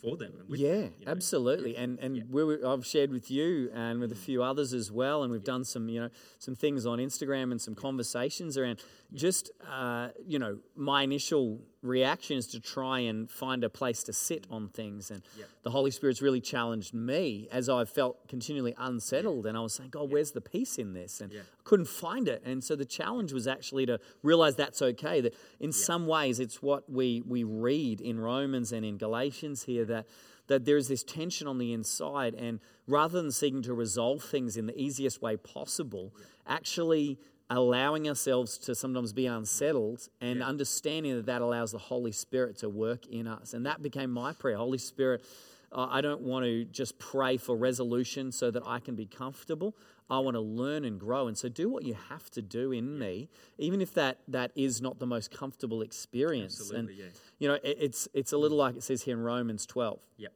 for 0.00 0.16
them. 0.16 0.32
with 0.48 0.60
Yeah, 0.60 0.88
you 0.98 1.06
know. 1.06 1.12
absolutely. 1.12 1.76
And 1.76 1.98
and 1.98 2.30
we 2.30 2.62
I've 2.62 2.84
shared 2.86 3.10
with 3.10 3.30
you 3.30 3.70
and 3.74 4.00
with 4.00 4.12
a 4.12 4.16
few 4.16 4.42
others 4.42 4.72
as 4.74 4.92
well, 4.92 5.22
and 5.22 5.32
we've 5.32 5.42
done 5.44 5.64
some 5.64 5.88
you 5.88 6.00
know 6.02 6.10
some 6.38 6.54
things 6.54 6.84
on 6.86 6.98
Instagram 6.98 7.50
and 7.50 7.60
some 7.60 7.74
conversations 7.74 8.58
around 8.58 8.82
just 9.12 9.50
uh, 9.68 10.08
you 10.26 10.38
know 10.38 10.58
my 10.76 11.02
initial 11.02 11.60
reaction 11.84 12.36
is 12.36 12.46
to 12.48 12.60
try 12.60 13.00
and 13.00 13.30
find 13.30 13.62
a 13.62 13.70
place 13.70 14.02
to 14.04 14.12
sit 14.12 14.48
mm. 14.48 14.54
on 14.54 14.68
things, 14.68 15.10
and 15.10 15.22
Yep. 15.38 15.48
the 15.62 15.70
Holy 15.70 15.90
Spirit's 15.90 16.22
really 16.22 16.40
challenged 16.40 16.94
me 16.94 17.48
as 17.52 17.68
I 17.68 17.84
felt 17.84 18.26
continually 18.28 18.74
unsettled, 18.78 19.46
and 19.46 19.56
I 19.56 19.60
was 19.60 19.74
saying, 19.74 19.90
God, 19.90 20.10
where's 20.10 20.32
the 20.32 20.40
peace 20.40 20.78
in 20.78 20.94
this? 20.94 21.20
And 21.20 21.32
Yeah. 21.32 21.40
I 21.40 21.62
couldn't 21.64 21.88
find 21.88 22.26
it, 22.28 22.42
and 22.44 22.64
so 22.64 22.74
the 22.74 22.84
challenge 22.84 23.32
was 23.32 23.46
actually 23.46 23.86
to 23.86 24.00
realize 24.22 24.56
that's 24.56 24.82
okay. 24.82 25.20
That 25.20 25.34
in 25.60 25.72
some 25.72 26.06
ways 26.06 26.40
it's 26.40 26.62
what 26.62 26.90
we 26.90 27.22
we 27.26 27.44
read 27.44 28.00
in 28.00 28.18
Romans 28.18 28.72
and 28.72 28.84
in 28.84 28.96
Galatians 28.96 29.64
here 29.64 29.84
that 29.84 30.06
that 30.46 30.64
there's 30.64 30.88
this 30.88 31.02
tension 31.02 31.46
on 31.46 31.58
the 31.58 31.72
inside, 31.72 32.34
and 32.34 32.60
rather 32.86 33.20
than 33.20 33.32
seeking 33.32 33.62
to 33.62 33.74
resolve 33.74 34.22
things 34.22 34.56
in 34.56 34.66
the 34.66 34.78
easiest 34.78 35.22
way 35.22 35.36
possible, 35.36 36.12
actually 36.46 37.18
allowing 37.50 38.08
ourselves 38.08 38.56
to 38.58 38.74
sometimes 38.74 39.12
be 39.12 39.26
unsettled 39.26 40.08
and 40.20 40.42
understanding 40.42 41.14
that 41.16 41.26
that 41.26 41.42
allows 41.42 41.72
the 41.72 41.78
Holy 41.78 42.12
Spirit 42.12 42.58
to 42.58 42.68
work 42.68 43.06
in 43.06 43.26
us. 43.26 43.54
And 43.54 43.66
that 43.66 43.82
became 43.82 44.10
my 44.10 44.32
prayer. 44.32 44.56
Holy 44.56 44.78
Spirit, 44.78 45.22
uh, 45.70 45.88
I 45.90 46.00
don't 46.00 46.22
want 46.22 46.46
to 46.46 46.64
just 46.64 46.98
pray 46.98 47.36
for 47.36 47.56
resolution 47.56 48.32
so 48.32 48.50
that 48.50 48.62
I 48.64 48.78
can 48.78 48.94
be 48.94 49.06
comfortable. 49.06 49.74
I 50.08 50.18
want 50.20 50.36
to 50.36 50.40
learn 50.40 50.84
and 50.84 50.98
grow. 50.98 51.28
And 51.28 51.36
so 51.36 51.48
do 51.48 51.68
what 51.68 51.84
you 51.84 51.96
have 52.08 52.30
to 52.30 52.42
do 52.42 52.72
in 52.72 52.98
me, 52.98 53.28
even 53.58 53.80
if 53.80 53.92
that, 53.94 54.18
that 54.28 54.50
is 54.54 54.80
not 54.80 54.98
the 54.98 55.06
most 55.06 55.30
comfortable 55.30 55.82
experience. 55.82 56.60
Absolutely, 56.60 56.92
and, 56.92 56.98
yeah. 56.98 57.06
you 57.38 57.48
know, 57.48 57.54
it, 57.54 57.76
it's, 57.80 58.08
it's 58.14 58.32
a 58.32 58.38
little 58.38 58.58
like 58.58 58.76
it 58.76 58.82
says 58.82 59.02
here 59.02 59.16
in 59.16 59.22
Romans 59.22 59.66
12 59.66 59.98
Yep. 60.18 60.32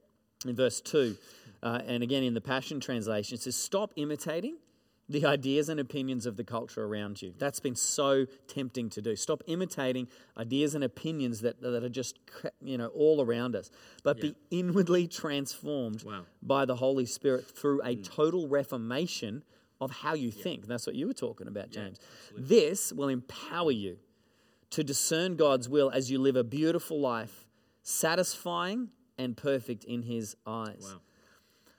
in 0.47 0.57
verse 0.57 0.81
2, 0.81 1.17
uh, 1.63 1.81
and 1.87 2.03
again 2.03 2.23
in 2.23 2.35
the 2.35 2.41
Passion 2.41 2.81
Translation, 2.81 3.35
it 3.35 3.43
says, 3.43 3.57
Stop 3.57 3.93
imitating 3.97 4.57
the 5.09 5.25
ideas 5.25 5.69
and 5.69 5.81
opinions 5.81 6.27
of 6.27 6.37
the 6.37 6.45
culture 6.45 6.85
around 6.85 7.23
you. 7.23 7.33
That's 7.39 7.61
been 7.61 7.75
so 7.75 8.27
tempting 8.47 8.91
to 8.91 9.03
do. 9.03 9.17
Stop 9.17 9.43
imitating 9.47 10.09
ideas 10.37 10.75
and 10.75 10.85
opinions 10.85 11.41
that, 11.41 11.61
that 11.63 11.83
are 11.83 11.89
just 11.89 12.19
you 12.61 12.77
know 12.77 12.89
all 12.89 13.23
around 13.23 13.57
us, 13.57 13.71
but 14.03 14.21
be 14.21 14.35
inwardly 14.51 15.07
transformed 15.07 16.05
Wow. 16.05 16.25
by 16.43 16.65
the 16.65 16.77
Holy 16.77 17.07
Spirit 17.07 17.47
through 17.47 17.81
a 17.83 17.97
mm. 17.97 18.05
total 18.05 18.49
reformation 18.49 19.43
of 19.81 19.91
how 19.91 20.15
you 20.15 20.31
think. 20.31 20.67
That's 20.67 20.87
what 20.87 20.97
you 20.97 21.07
were 21.07 21.15
talking 21.15 21.47
about, 21.47 21.71
James. 21.71 21.99
this 22.37 22.93
will 22.93 23.09
empower 23.09 23.71
you 23.71 23.99
to 24.71 24.85
discern 24.85 25.37
God's 25.37 25.69
will 25.69 25.91
as 25.91 26.11
you 26.11 26.19
live 26.19 26.37
a 26.37 26.45
beautiful 26.45 27.01
life, 27.01 27.47
satisfying 27.83 28.91
and 29.17 29.37
perfect 29.37 29.85
in 29.85 30.03
His 30.03 30.37
eyes. 30.47 30.83
Wow. 30.83 31.01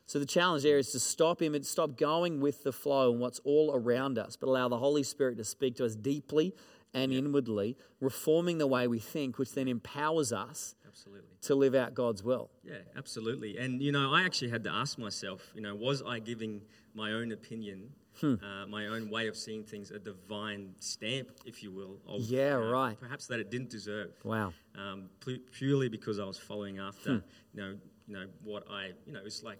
So 0.09 0.17
the 0.17 0.25
challenge 0.25 0.63
there 0.63 0.79
is 0.79 0.91
to 0.93 0.99
stop 0.99 1.39
him 1.39 1.53
and 1.53 1.63
stop 1.63 1.95
going 1.95 2.39
with 2.39 2.63
the 2.63 2.71
flow 2.71 3.11
and 3.11 3.21
what's 3.21 3.37
all 3.43 3.75
around 3.75 4.17
us, 4.17 4.35
but 4.35 4.49
allow 4.49 4.67
the 4.67 4.79
Holy 4.79 5.03
Spirit 5.03 5.37
to 5.37 5.43
speak 5.43 5.75
to 5.75 5.85
us 5.85 5.93
deeply 5.93 6.55
and 6.95 7.13
inwardly, 7.13 7.77
reforming 7.99 8.57
the 8.57 8.65
way 8.65 8.87
we 8.87 8.97
think, 8.97 9.37
which 9.37 9.51
then 9.53 9.67
empowers 9.67 10.33
us 10.33 10.73
Absolutely. 10.87 11.29
to 11.43 11.53
live 11.53 11.75
out 11.75 11.93
God's 11.93 12.23
will. 12.23 12.49
Yeah, 12.63 12.77
absolutely. 12.97 13.59
And 13.59 13.83
you 13.83 13.91
know, 13.91 14.11
I 14.11 14.23
actually 14.23 14.49
had 14.49 14.63
to 14.63 14.71
ask 14.71 14.97
myself, 14.97 15.51
you 15.53 15.61
know, 15.61 15.75
was 15.75 16.01
I 16.01 16.17
giving 16.17 16.61
my 16.95 17.11
own 17.11 17.31
opinion, 17.31 17.91
Hmm. 18.19 18.33
uh, 18.43 18.65
my 18.65 18.87
own 18.87 19.11
way 19.11 19.27
of 19.27 19.37
seeing 19.37 19.63
things, 19.63 19.91
a 19.91 19.99
divine 19.99 20.73
stamp, 20.79 21.29
if 21.45 21.61
you 21.61 21.71
will? 21.71 21.99
Of, 22.07 22.21
Yeah, 22.21 22.55
uh, 22.55 22.61
right. 22.61 22.99
Perhaps 22.99 23.27
that 23.27 23.39
it 23.39 23.51
didn't 23.51 23.69
deserve. 23.69 24.13
Wow. 24.23 24.53
Um, 24.73 25.11
purely 25.51 25.87
because 25.87 26.17
I 26.17 26.25
was 26.25 26.39
following 26.39 26.79
after, 26.79 27.17
Hmm. 27.19 27.25
you 27.53 27.61
know, 27.61 27.77
you 28.07 28.13
know 28.15 28.25
what 28.43 28.63
I, 28.71 28.93
you 29.05 29.13
know, 29.13 29.21
it's 29.23 29.43
like 29.43 29.59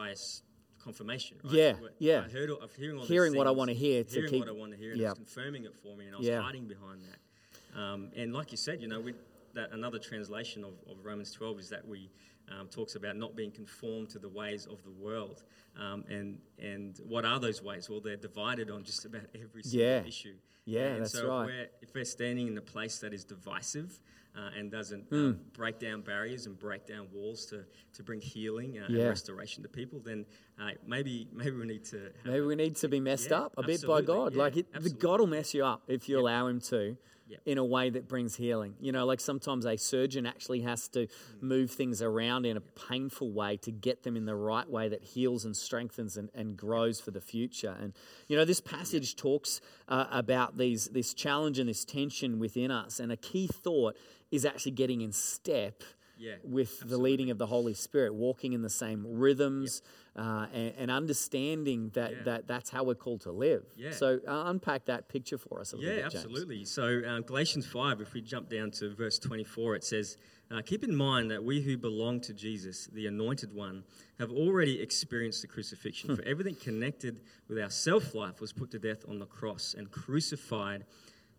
bias 0.00 0.42
confirmation. 0.78 1.38
Right? 1.42 1.52
Yeah, 1.54 1.72
What- 1.74 1.94
yeah. 1.98 2.24
I 2.26 2.28
heard, 2.30 2.50
of 2.50 2.74
hearing 2.76 2.98
all 2.98 3.06
Hearing 3.06 3.34
what 3.34 3.46
I 3.46 3.50
hear 3.74 4.04
to 4.04 4.10
hearing 4.14 4.30
keep- 4.30 4.40
what 4.40 4.48
I 4.48 4.52
want 4.52 4.72
to 4.72 4.78
hear, 4.78 4.92
and 4.92 5.00
yeah. 5.00 5.14
confirming 5.14 5.64
it 5.64 5.74
for 5.82 5.96
me, 5.96 6.06
and 6.06 6.14
I 6.14 6.18
was 6.18 6.26
Yeah. 6.26 6.40
hiding 6.42 6.68
behind 6.68 7.02
that. 7.04 7.78
Um, 7.80 8.10
and 8.14 8.32
like 8.32 8.50
you 8.52 8.56
said, 8.56 8.80
you 8.80 8.88
know, 8.88 9.00
we, 9.00 9.14
that 9.56 9.72
another 9.72 9.98
translation 9.98 10.62
of, 10.64 10.74
of 10.88 11.04
Romans 11.04 11.32
12 11.32 11.58
is 11.58 11.68
that 11.70 11.86
we 11.86 12.10
um, 12.48 12.68
talks 12.68 12.94
about 12.94 13.16
not 13.16 13.34
being 13.34 13.50
conformed 13.50 14.08
to 14.10 14.18
the 14.20 14.28
ways 14.28 14.66
of 14.66 14.82
the 14.84 14.90
world. 14.90 15.42
Um, 15.78 16.04
and 16.08 16.38
and 16.58 16.98
what 17.08 17.24
are 17.24 17.40
those 17.40 17.60
ways? 17.62 17.90
Well, 17.90 18.00
they're 18.00 18.16
divided 18.16 18.70
on 18.70 18.84
just 18.84 19.04
about 19.04 19.22
every 19.34 19.62
single 19.64 19.80
Yeah. 19.88 20.04
issue. 20.06 20.36
Yeah, 20.64 20.86
and 20.94 21.02
that's 21.02 21.12
so 21.12 21.28
right. 21.28 21.42
If 21.42 21.46
we're, 21.46 21.68
if 21.82 21.94
we're 21.94 22.04
standing 22.04 22.46
in 22.48 22.58
a 22.58 22.62
place 22.62 22.98
that 22.98 23.12
is 23.14 23.24
divisive 23.24 24.00
uh, 24.36 24.50
and 24.58 24.70
doesn't 24.70 25.04
Hmm. 25.08 25.14
um, 25.14 25.40
break 25.52 25.78
down 25.78 26.02
barriers 26.02 26.46
and 26.46 26.58
break 26.58 26.86
down 26.86 27.08
walls 27.12 27.46
to, 27.46 27.64
to 27.94 28.02
bring 28.02 28.20
healing 28.20 28.78
uh, 28.78 28.86
Yeah. 28.88 28.98
and 29.00 29.08
restoration 29.08 29.62
to 29.62 29.68
people, 29.68 30.00
then 30.00 30.26
uh, 30.60 30.70
maybe 30.86 31.28
maybe 31.32 31.52
we 31.56 31.66
need 31.66 31.84
to. 31.86 32.10
Maybe 32.24 32.40
we 32.46 32.56
need 32.56 32.76
to 32.76 32.88
be 32.88 33.00
messed 33.00 33.30
Yeah, 33.30 33.42
up 33.42 33.54
a 33.56 33.62
bit 33.62 33.86
by 33.86 34.02
God. 34.02 34.34
like 34.34 34.56
it, 34.56 34.66
the. 34.72 34.90
God 34.90 35.20
will 35.20 35.26
mess 35.28 35.54
you 35.54 35.64
up 35.64 35.82
if 35.88 36.08
you 36.08 36.18
allow 36.20 36.46
Him 36.48 36.60
to, 36.72 36.96
Yep. 37.28 37.40
in 37.44 37.58
a 37.58 37.64
way 37.64 37.90
that 37.90 38.06
brings 38.08 38.36
healing. 38.36 38.74
You 38.80 38.92
know, 38.92 39.04
like 39.04 39.20
sometimes 39.20 39.66
a 39.66 39.76
surgeon 39.76 40.26
actually 40.26 40.60
has 40.60 40.88
to 40.90 41.06
Mm. 41.08 41.42
move 41.42 41.70
things 41.72 42.00
around 42.00 42.46
in 42.46 42.56
a 42.56 42.60
painful 42.60 43.32
way 43.32 43.56
to 43.58 43.72
get 43.72 44.04
them 44.04 44.16
in 44.16 44.26
the 44.26 44.36
right 44.36 44.68
way 44.70 44.88
that 44.88 45.02
heals 45.02 45.44
and 45.44 45.56
strengthens 45.56 46.16
and, 46.16 46.30
and 46.34 46.56
grows 46.56 47.00
for 47.00 47.10
the 47.10 47.20
future. 47.20 47.76
And 47.80 47.94
you 48.28 48.36
know, 48.36 48.44
this 48.44 48.60
passage 48.60 49.16
talks 49.16 49.60
uh, 49.88 50.06
about 50.10 50.56
these 50.56 50.86
this 50.86 51.14
challenge 51.14 51.58
and 51.58 51.68
this 51.68 51.84
tension 51.84 52.38
within 52.38 52.70
us. 52.70 53.00
And 53.00 53.10
a 53.10 53.16
key 53.16 53.48
thought 53.48 53.96
is 54.30 54.44
actually 54.44 54.72
getting 54.72 55.00
in 55.00 55.12
step 55.12 55.82
Yeah, 56.18 56.36
with 56.42 56.80
the 56.88 56.96
leading 56.98 57.30
of 57.30 57.38
the 57.38 57.46
Holy 57.46 57.74
Spirit, 57.74 58.14
walking 58.14 58.52
in 58.54 58.62
the 58.62 58.70
same 58.70 59.04
rhythms 59.06 59.82
uh, 60.16 60.46
and, 60.52 60.72
and 60.78 60.90
understanding 60.90 61.90
that, 61.94 62.10
Yeah. 62.12 62.22
that 62.24 62.46
that's 62.46 62.70
how 62.70 62.84
we're 62.84 62.94
called 62.94 63.20
to 63.22 63.32
live. 63.32 63.64
Yeah. 63.76 63.90
So 63.92 64.20
uh, 64.26 64.44
unpack 64.46 64.86
that 64.86 65.08
picture 65.08 65.36
for 65.38 65.60
us 65.60 65.72
a 65.72 65.76
little 65.76 65.90
Yeah, 65.90 66.02
bit, 66.04 66.12
James. 66.12 66.24
absolutely. 66.24 66.64
So, 66.64 67.02
um, 67.06 67.22
Galatians 67.22 67.66
5, 67.66 68.00
if 68.00 68.14
we 68.14 68.22
jump 68.22 68.48
down 68.48 68.70
to 68.72 68.94
verse 68.94 69.18
24, 69.18 69.74
it 69.76 69.84
says, 69.84 70.16
uh, 70.50 70.62
Keep 70.64 70.84
in 70.84 70.94
mind 70.96 71.30
that 71.32 71.44
we 71.44 71.60
who 71.60 71.76
belong 71.76 72.20
to 72.22 72.32
Jesus, 72.32 72.86
the 72.92 73.06
anointed 73.08 73.52
one, 73.52 73.84
have 74.18 74.30
already 74.30 74.80
experienced 74.80 75.42
the 75.42 75.48
crucifixion. 75.48 76.08
Hmm. 76.10 76.16
For 76.16 76.22
everything 76.22 76.54
connected 76.54 77.20
with 77.48 77.58
our 77.58 77.68
self 77.70 78.14
life 78.14 78.40
was 78.40 78.52
put 78.54 78.70
to 78.70 78.78
death 78.78 79.04
on 79.08 79.18
the 79.18 79.26
cross 79.26 79.74
and 79.76 79.90
crucified 79.90 80.84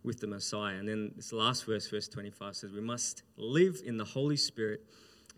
with 0.07 0.19
the 0.19 0.27
Messiah. 0.27 0.75
And 0.75 0.87
then 0.87 1.11
this 1.15 1.31
last 1.33 1.65
verse, 1.65 1.87
verse 1.89 2.07
25, 2.07 2.55
says, 2.55 2.71
We 2.71 2.81
must 2.81 3.23
live 3.35 3.81
in 3.85 3.97
the 3.97 4.05
Holy 4.05 4.37
Spirit 4.37 4.81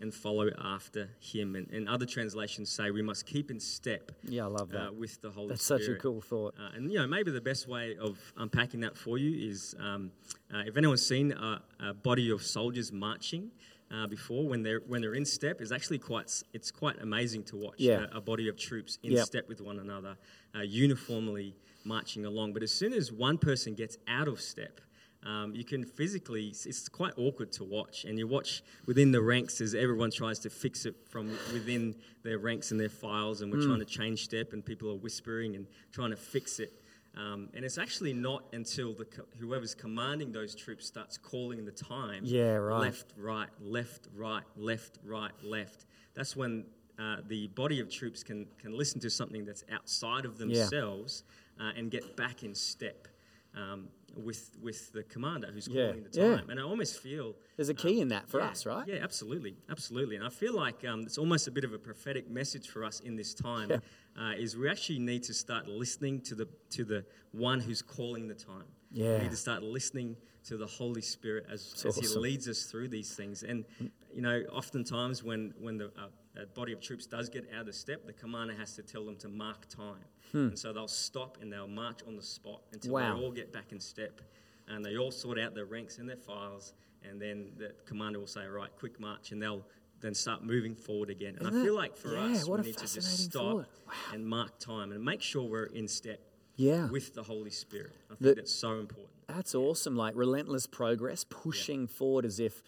and 0.00 0.14
follow 0.14 0.48
after 0.58 1.10
him. 1.20 1.56
And, 1.56 1.68
and 1.70 1.86
other 1.88 2.06
translations 2.06 2.70
say 2.70 2.90
we 2.90 3.02
must 3.02 3.26
keep 3.26 3.50
in 3.50 3.60
step 3.60 4.12
Yeah, 4.26 4.44
I 4.44 4.46
love 4.46 4.70
that. 4.70 4.88
uh, 4.88 4.92
with 4.92 5.20
the 5.20 5.28
Holy 5.30 5.48
Spirit. 5.48 5.48
That's 5.48 5.64
Spirit. 5.64 5.82
such 5.84 5.96
a 5.96 5.98
cool 5.98 6.20
thought. 6.22 6.54
Uh, 6.58 6.70
and 6.74 6.90
you 6.90 6.98
know, 6.98 7.06
maybe 7.06 7.30
the 7.30 7.40
best 7.40 7.68
way 7.68 7.96
of 8.00 8.18
unpacking 8.38 8.80
that 8.80 8.96
for 8.96 9.18
you 9.18 9.50
is 9.50 9.74
um, 9.78 10.10
uh, 10.54 10.62
if 10.64 10.76
anyone's 10.78 11.04
seen 11.06 11.32
a, 11.32 11.60
a 11.80 11.92
body 11.92 12.30
of 12.30 12.42
soldiers 12.42 12.92
marching 12.92 13.50
uh, 13.92 14.06
before, 14.06 14.48
when 14.48 14.62
they're 14.62 14.80
when 14.86 15.00
they're 15.02 15.14
in 15.16 15.24
step, 15.26 15.60
is 15.60 15.72
actually 15.72 15.98
quite 15.98 16.32
it's 16.54 16.70
quite 16.70 16.96
amazing 17.02 17.42
to 17.42 17.56
watch 17.56 17.74
Yeah. 17.78 18.06
a, 18.12 18.18
a 18.18 18.20
body 18.20 18.48
of 18.48 18.56
troops 18.56 18.98
in 19.02 19.12
Yep. 19.12 19.26
step 19.26 19.48
with 19.48 19.60
one 19.60 19.80
another, 19.80 20.16
uh, 20.54 20.60
uniformly 20.60 21.56
marching 21.84 22.24
along. 22.24 22.52
But 22.52 22.62
as 22.62 22.70
soon 22.72 22.92
as 22.92 23.12
one 23.12 23.38
person 23.38 23.74
gets 23.74 23.98
out 24.08 24.28
of 24.28 24.40
step, 24.40 24.80
um, 25.22 25.54
you 25.54 25.64
can 25.64 25.84
physically, 25.84 26.46
it's 26.48 26.88
quite 26.88 27.12
awkward 27.18 27.52
to 27.52 27.64
watch. 27.64 28.04
And 28.04 28.18
you 28.18 28.26
watch 28.26 28.62
within 28.86 29.12
the 29.12 29.20
ranks 29.20 29.60
as 29.60 29.74
everyone 29.74 30.10
tries 30.10 30.38
to 30.40 30.50
fix 30.50 30.86
it 30.86 30.94
from 31.08 31.28
within 31.52 31.94
their 32.22 32.38
ranks 32.38 32.70
and 32.70 32.80
their 32.80 32.88
files, 32.88 33.42
and 33.42 33.52
we're 33.52 33.60
Hmm. 33.60 33.66
trying 33.68 33.78
to 33.80 33.84
change 33.84 34.24
step, 34.24 34.52
and 34.52 34.64
people 34.64 34.90
are 34.90 34.96
whispering 34.96 35.56
and 35.56 35.66
trying 35.92 36.10
to 36.10 36.16
fix 36.16 36.58
it. 36.58 36.72
Um, 37.16 37.50
and 37.54 37.64
it's 37.64 37.76
actually 37.76 38.12
not 38.12 38.44
until 38.52 38.94
the 38.94 39.04
whoever's 39.38 39.74
commanding 39.74 40.30
those 40.32 40.54
troops 40.54 40.86
starts 40.86 41.18
calling 41.18 41.64
the 41.64 41.72
time. 41.72 42.24
Yeah, 42.24 42.54
right. 42.54 42.80
Left, 42.82 43.12
right, 43.16 43.48
left, 43.60 44.08
right, 44.14 44.44
left, 44.56 44.98
right, 45.04 45.32
left. 45.42 45.86
That's 46.14 46.36
when 46.36 46.66
uh, 47.00 47.16
the 47.26 47.48
body 47.48 47.80
of 47.80 47.90
troops 47.90 48.22
can 48.22 48.46
can 48.58 48.72
listen 48.76 49.00
to 49.00 49.10
something 49.10 49.44
that's 49.44 49.64
outside 49.72 50.24
of 50.24 50.38
themselves 50.38 51.24
uh, 51.60 51.72
and 51.76 51.90
get 51.90 52.16
back 52.16 52.42
in 52.42 52.54
step. 52.54 53.08
Um, 53.54 53.88
with 54.16 54.56
with 54.60 54.92
the 54.92 55.02
commander 55.04 55.48
who's 55.52 55.68
Yeah, 55.68 55.86
calling 55.86 56.02
the 56.02 56.20
yeah. 56.20 56.36
time, 56.36 56.50
and 56.50 56.58
I 56.58 56.62
almost 56.62 57.00
feel 57.00 57.36
There's 57.56 57.68
a 57.68 57.74
key 57.74 58.00
in 58.00 58.08
that 58.08 58.28
for 58.28 58.40
yeah, 58.40 58.48
us, 58.48 58.66
right? 58.66 58.86
Yeah, 58.86 58.98
absolutely, 59.02 59.56
absolutely. 59.68 60.16
And 60.16 60.24
I 60.24 60.30
feel 60.30 60.54
like 60.54 60.84
um, 60.84 61.02
it's 61.02 61.18
almost 61.18 61.46
a 61.46 61.50
bit 61.50 61.64
of 61.64 61.72
a 61.72 61.78
prophetic 61.78 62.28
message 62.28 62.68
for 62.68 62.84
us 62.84 63.00
in 63.00 63.16
this 63.16 63.34
time. 63.34 63.70
Uh, 64.18 64.32
is 64.36 64.56
we 64.56 64.68
actually 64.68 64.98
need 64.98 65.22
to 65.24 65.32
start 65.34 65.68
listening 65.68 66.20
to 66.22 66.34
the 66.34 66.48
to 66.70 66.84
the 66.84 67.04
one 67.32 67.60
who's 67.60 67.82
calling 67.82 68.26
the 68.28 68.34
time. 68.34 68.66
Yeah. 68.90 69.16
We 69.16 69.22
need 69.22 69.30
to 69.30 69.36
start 69.36 69.62
listening 69.62 70.16
to 70.44 70.56
the 70.56 70.66
Holy 70.66 71.02
Spirit 71.02 71.46
as, 71.50 71.84
as 71.86 71.96
He 71.96 72.08
leads 72.08 72.48
us 72.48 72.64
through 72.64 72.88
these 72.88 73.14
things. 73.14 73.42
And 73.44 73.64
you 74.12 74.22
know, 74.22 74.42
oftentimes 74.52 75.22
when 75.22 75.54
when 75.60 75.78
the 75.78 75.86
uh, 75.96 76.08
a 76.36 76.46
body 76.46 76.72
of 76.72 76.80
troops 76.80 77.06
does 77.06 77.28
get 77.28 77.48
out 77.52 77.68
of 77.68 77.74
step, 77.74 78.06
the 78.06 78.12
commander 78.12 78.54
has 78.54 78.74
to 78.76 78.82
tell 78.82 79.04
them 79.04 79.16
to 79.16 79.28
mark 79.28 79.68
time. 79.68 80.04
And 80.32 80.56
so 80.56 80.72
they'll 80.72 80.86
stop 80.86 81.38
and 81.42 81.52
they'll 81.52 81.66
march 81.66 82.00
on 82.06 82.14
the 82.14 82.22
spot 82.22 82.62
until 82.72 82.90
Hmm. 82.90 82.94
Wow. 82.94 83.16
they 83.18 83.24
all 83.24 83.32
get 83.32 83.52
back 83.52 83.72
in 83.72 83.80
step, 83.80 84.20
and 84.68 84.84
they 84.84 84.96
all 84.96 85.10
sort 85.10 85.38
out 85.40 85.54
their 85.56 85.64
ranks 85.64 85.98
and 85.98 86.08
their 86.08 86.16
files. 86.16 86.74
And 87.02 87.20
then 87.20 87.52
the 87.56 87.74
commander 87.84 88.20
will 88.20 88.28
say, 88.28 88.46
"Right, 88.46 88.70
quick 88.76 89.00
march," 89.00 89.32
and 89.32 89.42
they'll 89.42 89.66
then 90.00 90.14
start 90.14 90.44
moving 90.44 90.74
forward 90.76 91.10
again. 91.10 91.34
And 91.36 91.46
I 91.46 91.50
Isn't 91.50 91.64
feel 91.64 91.74
like 91.74 91.96
for 91.96 92.12
yeah, 92.12 92.26
us, 92.26 92.46
we 92.48 92.60
need 92.60 92.76
to 92.76 92.86
just 92.94 93.24
stop. 93.24 93.54
Wow. 93.56 93.64
and 94.12 94.24
mark 94.26 94.58
time 94.60 94.92
and 94.92 95.04
make 95.04 95.20
sure 95.20 95.42
we're 95.42 95.64
in 95.64 95.88
step 95.88 96.20
Yeah. 96.56 96.88
with 96.90 97.12
the 97.14 97.24
Holy 97.24 97.50
Spirit. 97.50 97.92
I 98.04 98.14
think 98.14 98.20
The- 98.20 98.34
that's 98.36 98.52
so 98.52 98.78
important. 98.78 99.08
That's 99.26 99.54
awesome. 99.54 99.96
Like 99.96 100.14
relentless 100.14 100.66
progress, 100.68 101.24
pushing 101.28 101.86
forward 101.88 102.24
as 102.24 102.38
if 102.38 102.62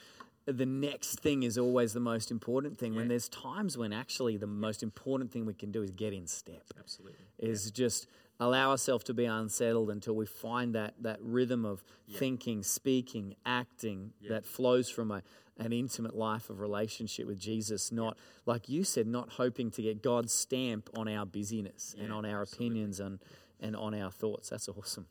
the 0.46 0.66
next 0.66 1.20
thing 1.20 1.42
is 1.42 1.56
always 1.56 1.92
the 1.92 2.00
most 2.00 2.30
important 2.30 2.78
thing. 2.78 2.94
When 2.94 3.08
there's 3.08 3.28
times 3.28 3.78
when 3.78 3.92
actually 3.92 4.36
the 4.36 4.46
most 4.46 4.82
important 4.82 5.30
thing 5.30 5.46
we 5.46 5.54
can 5.54 5.70
do 5.70 5.82
is 5.82 5.90
get 5.90 6.12
in 6.12 6.26
step. 6.26 6.64
Absolutely. 6.78 7.18
Is 7.38 7.70
just 7.70 8.06
allow 8.40 8.70
ourselves 8.70 9.04
to 9.04 9.14
be 9.14 9.24
unsettled 9.24 9.90
until 9.90 10.14
we 10.14 10.26
find 10.26 10.74
that 10.74 10.94
that 11.00 11.18
rhythm 11.20 11.64
of 11.64 11.84
thinking, 12.10 12.62
speaking, 12.62 13.36
acting 13.46 14.12
that 14.28 14.44
flows 14.44 14.90
from 14.90 15.10
a, 15.10 15.22
an 15.58 15.72
intimate 15.72 16.16
life 16.16 16.50
of 16.50 16.60
relationship 16.60 17.26
with 17.26 17.38
Jesus. 17.38 17.92
Not 17.92 18.18
like 18.44 18.68
you 18.68 18.84
said, 18.84 19.06
not 19.06 19.30
hoping 19.30 19.70
to 19.72 19.82
get 19.82 20.02
God's 20.02 20.32
stamp 20.32 20.90
on 20.96 21.08
our 21.08 21.24
busyness 21.24 21.94
and 21.98 22.12
on 22.12 22.24
our 22.24 22.42
absolutely. 22.42 22.66
opinions 22.66 23.00
and 23.00 23.20
and 23.60 23.76
on 23.76 23.94
our 23.94 24.10
thoughts. 24.10 24.50
That's 24.50 24.68
awesome. 24.68 25.06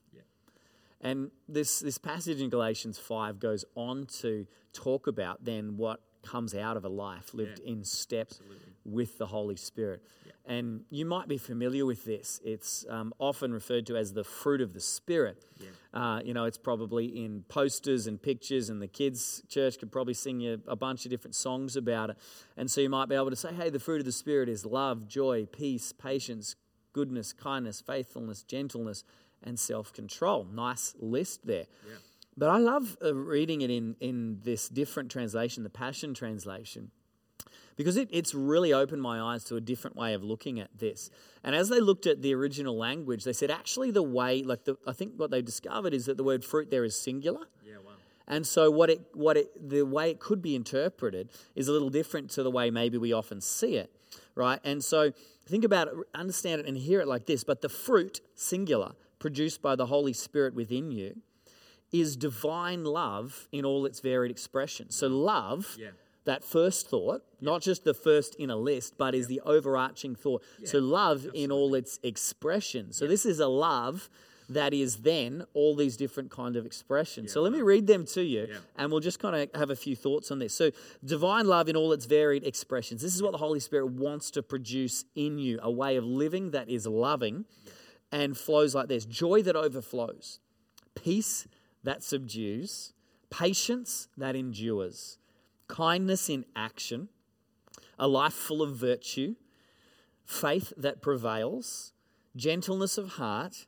Yeah. 1.01 1.09
And 1.09 1.31
this, 1.47 1.79
this 1.79 1.97
passage 1.97 2.41
in 2.41 2.49
Galatians 2.49 2.97
5 2.97 3.39
goes 3.39 3.65
on 3.75 4.05
to 4.21 4.45
talk 4.73 5.07
about 5.07 5.43
then 5.43 5.77
what 5.77 5.99
comes 6.23 6.53
out 6.53 6.77
of 6.77 6.85
a 6.85 6.89
life 6.89 7.33
lived 7.33 7.59
Yeah, 7.63 7.71
in 7.73 7.83
step 7.83 8.27
absolutely. 8.29 8.57
with 8.85 9.17
the 9.17 9.25
Holy 9.25 9.55
Spirit. 9.55 10.03
And 10.45 10.81
you 10.89 11.05
might 11.05 11.27
be 11.27 11.37
familiar 11.37 11.85
with 11.85 12.03
this. 12.05 12.39
It's 12.43 12.85
um, 12.89 13.13
often 13.19 13.53
referred 13.53 13.85
to 13.87 13.95
as 13.97 14.13
the 14.13 14.23
fruit 14.23 14.59
of 14.61 14.73
the 14.73 14.79
Spirit. 14.79 15.43
Uh, 15.93 16.19
you 16.23 16.33
know, 16.33 16.45
it's 16.45 16.57
probably 16.57 17.05
in 17.25 17.43
posters 17.47 18.07
and 18.07 18.19
pictures, 18.21 18.69
and 18.69 18.81
the 18.81 18.87
kids' 18.87 19.43
church 19.49 19.77
could 19.79 19.91
probably 19.91 20.13
sing 20.15 20.39
you 20.39 20.59
a 20.67 20.75
bunch 20.75 21.05
of 21.05 21.11
different 21.11 21.35
songs 21.35 21.75
about 21.75 22.09
it. 22.11 22.17
And 22.57 22.69
so 22.71 22.81
you 22.81 22.89
might 22.89 23.07
be 23.07 23.15
able 23.15 23.29
to 23.29 23.35
say, 23.35 23.53
hey, 23.53 23.69
the 23.69 23.79
fruit 23.79 23.99
of 23.99 24.05
the 24.05 24.11
Spirit 24.11 24.49
is 24.49 24.65
love, 24.65 25.07
joy, 25.07 25.45
peace, 25.45 25.91
patience, 25.91 26.55
goodness, 26.93 27.33
kindness, 27.33 27.81
faithfulness, 27.81 28.41
gentleness, 28.43 29.03
and 29.43 29.59
self 29.59 29.93
control. 29.93 30.47
Nice 30.51 30.95
list 30.99 31.45
there. 31.45 31.65
Yeah. 31.87 31.95
But 32.37 32.49
I 32.49 32.57
love 32.57 32.97
uh, 33.03 33.13
reading 33.13 33.61
it 33.61 33.69
in, 33.69 33.95
in 33.99 34.39
this 34.43 34.69
different 34.69 35.11
translation, 35.11 35.63
the 35.63 35.69
Passion 35.69 36.13
Translation, 36.13 36.91
because 37.75 37.97
it, 37.97 38.07
it's 38.11 38.33
really 38.33 38.71
opened 38.71 39.01
my 39.01 39.19
eyes 39.19 39.43
to 39.45 39.57
a 39.57 39.61
different 39.61 39.97
way 39.97 40.13
of 40.13 40.23
looking 40.23 40.59
at 40.59 40.69
this. 40.77 41.09
And 41.43 41.55
as 41.55 41.69
they 41.69 41.79
looked 41.79 42.07
at 42.07 42.21
the 42.21 42.33
original 42.33 42.77
language, 42.77 43.25
they 43.25 43.33
said 43.33 43.51
actually 43.51 43.91
the 43.91 44.03
way, 44.03 44.43
like 44.43 44.63
the, 44.63 44.77
I 44.87 44.93
think 44.93 45.13
what 45.17 45.31
they 45.31 45.41
discovered 45.41 45.93
is 45.93 46.05
that 46.05 46.17
the 46.17 46.23
word 46.23 46.45
fruit 46.45 46.71
there 46.71 46.83
is 46.85 46.97
singular. 46.99 47.47
Yeah, 47.65 47.75
wow. 47.85 47.91
And 48.27 48.47
so 48.47 48.71
what 48.71 48.89
it 48.89 49.01
what 49.13 49.35
it 49.35 49.69
the 49.69 49.81
way 49.81 50.09
it 50.11 50.19
could 50.19 50.41
be 50.41 50.55
interpreted 50.55 51.29
is 51.53 51.67
a 51.67 51.71
little 51.73 51.89
different 51.89 52.29
to 52.31 52.43
the 52.43 52.51
way 52.51 52.71
maybe 52.71 52.97
we 52.97 53.11
often 53.11 53.41
see 53.41 53.75
it, 53.75 53.91
right? 54.35 54.59
And 54.63 54.81
so 54.81 55.11
think 55.45 55.65
about 55.65 55.89
it, 55.89 55.93
understand 56.13 56.61
it 56.61 56.67
and 56.67 56.77
hear 56.77 57.01
it 57.01 57.07
like 57.07 57.25
this, 57.25 57.43
but 57.43 57.61
the 57.61 57.67
fruit 57.67 58.21
singular 58.35 58.93
produced 59.21 59.61
by 59.61 59.75
the 59.77 59.85
Holy 59.85 60.11
Spirit 60.13 60.53
within 60.53 60.91
you 60.91 61.15
is 61.93 62.15
divine 62.15 62.83
love 62.83 63.47
in 63.51 63.63
all 63.63 63.85
its 63.85 63.99
varied 63.99 64.31
expressions. 64.31 64.95
So 64.95 65.07
love 65.07 65.77
Yeah. 65.79 65.91
that 66.25 66.43
first 66.43 66.87
thought, 66.87 67.21
not 67.39 67.61
just 67.61 67.83
the 67.83 67.93
first 67.93 68.35
in 68.35 68.49
a 68.49 68.55
list, 68.57 68.95
but 68.97 69.13
is 69.15 69.27
the 69.27 69.41
overarching 69.45 70.15
thought. 70.15 70.41
so 70.65 70.79
love 70.79 71.27
in 71.33 71.51
all 71.51 71.73
its 71.75 71.99
expressions. 72.03 72.97
So 72.97 73.07
this 73.07 73.25
is 73.25 73.39
a 73.39 73.47
love 73.47 74.09
that 74.49 74.73
is 74.73 74.97
then 74.97 75.45
all 75.53 75.75
these 75.75 75.95
different 75.95 76.29
kind 76.29 76.55
of 76.57 76.65
expressions. 76.65 77.31
so 77.31 77.41
let 77.41 77.51
me 77.53 77.61
read 77.61 77.87
them 77.87 78.05
to 78.05 78.21
you 78.23 78.47
Yeah. 78.49 78.57
and 78.77 78.91
we'll 78.91 78.99
just 78.99 79.19
kind 79.19 79.35
of 79.35 79.49
have 79.59 79.69
a 79.69 79.75
few 79.77 79.95
thoughts 79.95 80.29
on 80.31 80.39
this. 80.39 80.53
So 80.53 80.71
divine 81.05 81.45
love 81.47 81.69
in 81.69 81.75
all 81.77 81.91
its 81.93 82.05
varied 82.05 82.43
expressions. 82.45 83.01
This 83.01 83.15
is 83.15 83.21
what 83.23 83.31
the 83.31 83.37
Holy 83.37 83.59
Spirit 83.61 83.87
wants 83.87 84.29
to 84.31 84.41
produce 84.43 85.05
in 85.15 85.37
you, 85.37 85.59
a 85.61 85.71
way 85.71 85.95
of 85.95 86.03
living 86.05 86.51
that 86.51 86.67
is 86.69 86.85
loving 86.87 87.45
and 88.11 88.37
flows 88.37 88.75
like 88.75 88.87
this. 88.87 89.05
Joy 89.05 89.41
that 89.43 89.55
overflows, 89.55 90.39
peace 90.95 91.47
that 91.83 92.03
subdues, 92.03 92.93
patience 93.29 94.07
that 94.17 94.35
endures, 94.35 95.17
kindness 95.67 96.29
in 96.29 96.45
action, 96.55 97.09
a 97.97 98.07
life 98.07 98.33
full 98.33 98.61
of 98.61 98.75
virtue, 98.75 99.35
faith 100.25 100.73
that 100.77 101.01
prevails, 101.01 101.93
gentleness 102.35 102.97
of 102.97 103.13
heart, 103.13 103.67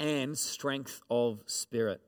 and 0.00 0.36
strength 0.36 1.02
of 1.10 1.42
spirit. 1.46 2.00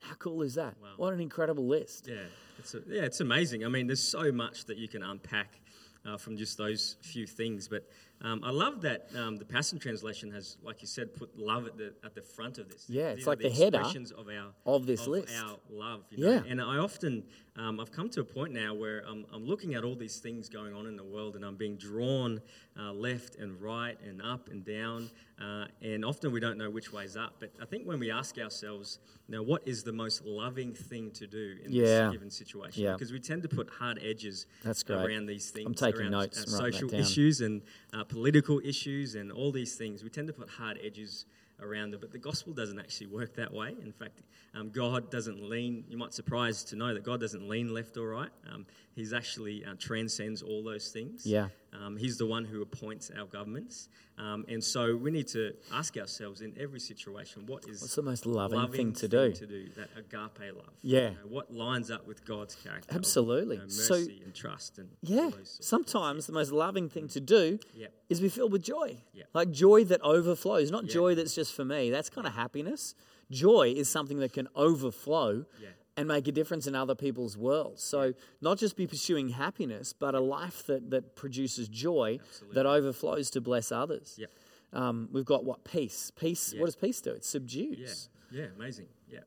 How 0.00 0.14
cool 0.16 0.42
is 0.42 0.54
that? 0.54 0.76
What 0.96 1.14
an 1.14 1.20
incredible 1.20 1.66
list. 1.66 2.08
Yeah, 2.08 2.16
it's 2.58 2.74
a, 2.74 2.80
yeah, 2.86 3.02
it's 3.02 3.20
amazing. 3.20 3.64
I 3.64 3.68
mean, 3.68 3.86
there's 3.86 4.02
so 4.02 4.30
much 4.30 4.66
that 4.66 4.76
you 4.76 4.88
can 4.88 5.02
unpack 5.02 5.60
uh, 6.06 6.16
from 6.16 6.36
just 6.36 6.58
those 6.58 6.96
few 7.00 7.26
things. 7.26 7.68
But 7.68 7.88
um, 8.20 8.40
I 8.42 8.50
love 8.50 8.80
that 8.82 9.08
um, 9.18 9.36
the 9.36 9.44
Passion 9.44 9.78
Translation 9.78 10.30
has, 10.32 10.56
like 10.62 10.80
you 10.80 10.88
said, 10.88 11.14
put 11.14 11.36
love 11.38 11.66
at 11.66 11.76
the 11.76 11.92
at 12.04 12.14
the 12.14 12.22
front 12.22 12.58
of 12.58 12.68
this. 12.70 12.86
Yeah, 12.88 13.08
it's 13.08 13.26
like 13.26 13.38
the 13.38 13.50
header 13.50 13.78
expressions 13.78 14.12
of 14.12 14.28
our 14.28 14.52
of 14.64 14.86
this 14.86 15.06
list. 15.06 15.34
our 15.44 15.56
love. 15.70 16.04
You 16.10 16.24
know? 16.24 16.32
Yeah. 16.32 16.42
and 16.48 16.60
I 16.60 16.78
often 16.78 17.24
um, 17.56 17.78
I've 17.80 17.92
come 17.92 18.08
to 18.10 18.20
a 18.20 18.24
point 18.24 18.52
now 18.52 18.74
where 18.74 19.04
I'm, 19.06 19.26
I'm 19.32 19.44
looking 19.44 19.74
at 19.74 19.84
all 19.84 19.94
these 19.94 20.18
things 20.18 20.48
going 20.48 20.74
on 20.74 20.86
in 20.86 20.96
the 20.96 21.04
world, 21.04 21.36
and 21.36 21.44
I'm 21.44 21.56
being 21.56 21.76
drawn 21.76 22.40
uh, 22.78 22.92
left 22.92 23.36
and 23.36 23.60
right 23.60 23.98
and 24.04 24.22
up 24.22 24.48
and 24.48 24.64
down, 24.64 25.10
uh, 25.40 25.66
and 25.82 26.04
often 26.04 26.32
we 26.32 26.40
don't 26.40 26.56
know 26.58 26.70
which 26.70 26.92
way's 26.92 27.16
up. 27.16 27.36
But 27.40 27.52
I 27.60 27.66
think 27.66 27.84
when 27.86 28.00
we 28.00 28.10
ask 28.10 28.38
ourselves, 28.38 28.98
now, 29.26 29.42
what 29.42 29.62
is 29.66 29.82
the 29.82 29.92
most 29.92 30.24
loving 30.26 30.74
thing 30.74 31.10
to 31.12 31.26
do 31.26 31.56
in 31.64 31.72
Yeah. 31.72 31.84
this 31.84 32.12
given 32.12 32.30
situation? 32.30 32.82
Yeah. 32.82 32.92
Because 32.92 33.10
we 33.10 33.20
tend 33.20 33.42
to 33.42 33.48
put 33.48 33.70
hard 33.70 33.98
edges 34.02 34.46
That's 34.62 34.82
great. 34.82 34.98
around 34.98 35.26
these 35.26 35.50
things. 35.50 35.66
I'm 35.66 35.74
taking 35.74 36.02
around, 36.02 36.10
notes 36.10 36.42
uh, 36.42 36.46
social 36.46 36.92
issues 36.92 37.40
and 37.40 37.62
uh, 37.94 38.04
political 38.14 38.60
issues 38.64 39.16
and 39.16 39.32
all 39.32 39.50
these 39.50 39.74
things. 39.74 40.04
We 40.04 40.08
tend 40.08 40.28
to 40.28 40.32
put 40.32 40.48
hard 40.48 40.78
edges 40.84 41.26
around 41.60 41.90
them, 41.90 42.00
but 42.00 42.12
the 42.12 42.18
gospel 42.18 42.52
doesn't 42.52 42.78
actually 42.78 43.08
work 43.08 43.34
that 43.34 43.52
way. 43.52 43.74
In 43.82 43.90
fact, 43.90 44.22
um, 44.54 44.70
God 44.70 45.10
doesn't 45.10 45.42
lean. 45.42 45.82
You 45.88 45.98
might 45.98 46.14
surprise 46.14 46.62
to 46.64 46.76
know 46.76 46.94
that 46.94 47.02
God 47.02 47.18
doesn't 47.18 47.48
lean 47.48 47.74
left 47.74 47.96
or 47.96 48.10
right. 48.10 48.30
Um, 48.52 48.66
he's 48.94 49.12
actually 49.12 49.64
uh, 49.64 49.74
transcends 49.78 50.42
all 50.42 50.62
those 50.64 50.88
things. 50.90 51.26
Yeah. 51.26 51.48
Um, 51.72 51.96
he's 51.96 52.18
the 52.18 52.26
one 52.26 52.44
who 52.44 52.62
appoints 52.62 53.10
our 53.18 53.26
governments, 53.26 53.88
um, 54.16 54.44
and 54.48 54.62
so 54.62 54.94
we 54.94 55.10
need 55.10 55.26
to 55.28 55.54
ask 55.72 55.96
ourselves 55.96 56.40
in 56.40 56.54
every 56.56 56.78
situation, 56.78 57.46
what 57.46 57.68
is 57.68 57.80
What's 57.80 57.96
the 57.96 58.02
most 58.02 58.26
loving, 58.26 58.58
loving 58.60 58.76
thing 58.76 58.92
to 58.92 59.08
do? 59.08 59.32
To 59.32 59.46
do 59.46 59.68
that 59.76 59.88
agape 59.98 60.54
love. 60.54 60.70
Yeah. 60.82 61.00
You 61.00 61.08
know, 61.10 61.16
what 61.30 61.52
lines 61.52 61.90
up 61.90 62.06
with 62.06 62.24
God's 62.24 62.54
character? 62.54 62.90
of, 62.90 62.96
Absolutely. 62.96 63.56
you 63.56 63.62
know, 63.62 63.68
So- 63.68 63.94
mercy 63.94 64.22
and 64.24 64.32
trust 64.32 64.78
and 64.78 64.88
Yeah. 65.02 65.26
of 65.28 65.34
Sometimes 65.44 66.26
the 66.28 66.32
most 66.32 66.52
loving 66.52 66.88
thing 66.88 67.08
to 67.08 67.20
do 67.20 67.58
Yeah. 67.74 67.88
is 68.08 68.20
be 68.20 68.28
filled 68.28 68.52
with 68.52 68.62
joy. 68.62 69.02
Yeah. 69.12 69.24
Like 69.34 69.50
joy 69.50 69.82
that 69.86 70.00
overflows, 70.02 70.70
not 70.70 70.84
Yeah. 70.84 70.92
joy 70.92 71.14
that's 71.16 71.34
just 71.34 71.52
for 71.52 71.64
me. 71.64 71.90
That's 71.90 72.08
kind 72.08 72.26
of 72.26 72.34
happiness. 72.34 72.94
Joy 73.32 73.72
is 73.76 73.88
something 73.88 74.18
that 74.20 74.32
can 74.32 74.46
overflow 74.54 75.44
Yeah. 75.60 75.70
And 75.96 76.08
make 76.08 76.26
a 76.26 76.32
difference 76.32 76.66
in 76.66 76.74
other 76.74 76.94
people's 76.94 77.36
worlds. 77.36 77.82
So 77.82 78.14
not 78.40 78.58
just 78.58 78.76
be 78.76 78.86
pursuing 78.86 79.28
happiness, 79.30 79.92
but 79.92 80.14
a 80.14 80.20
life 80.20 80.66
that, 80.66 80.90
that 80.90 81.14
produces 81.14 81.68
joy 81.68 82.18
that 82.52 82.66
overflows 82.66 83.30
to 83.30 83.40
bless 83.40 83.70
others. 83.70 84.16
Yeah. 84.18 84.26
Um, 84.72 85.08
we've 85.12 85.24
got 85.24 85.44
what? 85.44 85.62
Peace. 85.64 86.10
Peace, 86.16 86.52
Yeah. 86.52 86.60
what 86.60 86.66
does 86.66 86.76
peace 86.76 87.00
do? 87.00 87.10
It 87.10 87.24
subdues. 87.24 88.08
Yeah. 88.32 88.40
Yeah. 88.40 88.48
Amazing. 88.56 88.88
Yeah. 89.08 89.20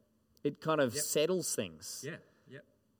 It 0.43 0.59
kind 0.59 0.81
of 0.81 0.93
settles 0.93 1.55
things. 1.55 2.03
Yeah. 2.05 2.17
Yeah. 2.49 2.59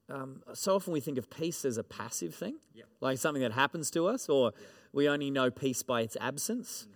Um, 0.10 0.42
so 0.54 0.76
often 0.76 0.94
we 0.94 1.02
think 1.02 1.18
of 1.18 1.30
peace 1.30 1.66
as 1.66 1.78
a 1.78 1.84
passive 1.84 2.34
thing, 2.34 2.56
Yeah. 2.74 2.84
like 3.02 3.18
something 3.18 3.42
that 3.42 3.52
happens 3.52 3.92
to 3.92 4.08
us, 4.08 4.30
or 4.30 4.54
we 4.94 5.10
only 5.10 5.30
know 5.30 5.52
peace 5.52 5.84
by 5.84 6.02
its 6.02 6.16
absence. 6.22 6.88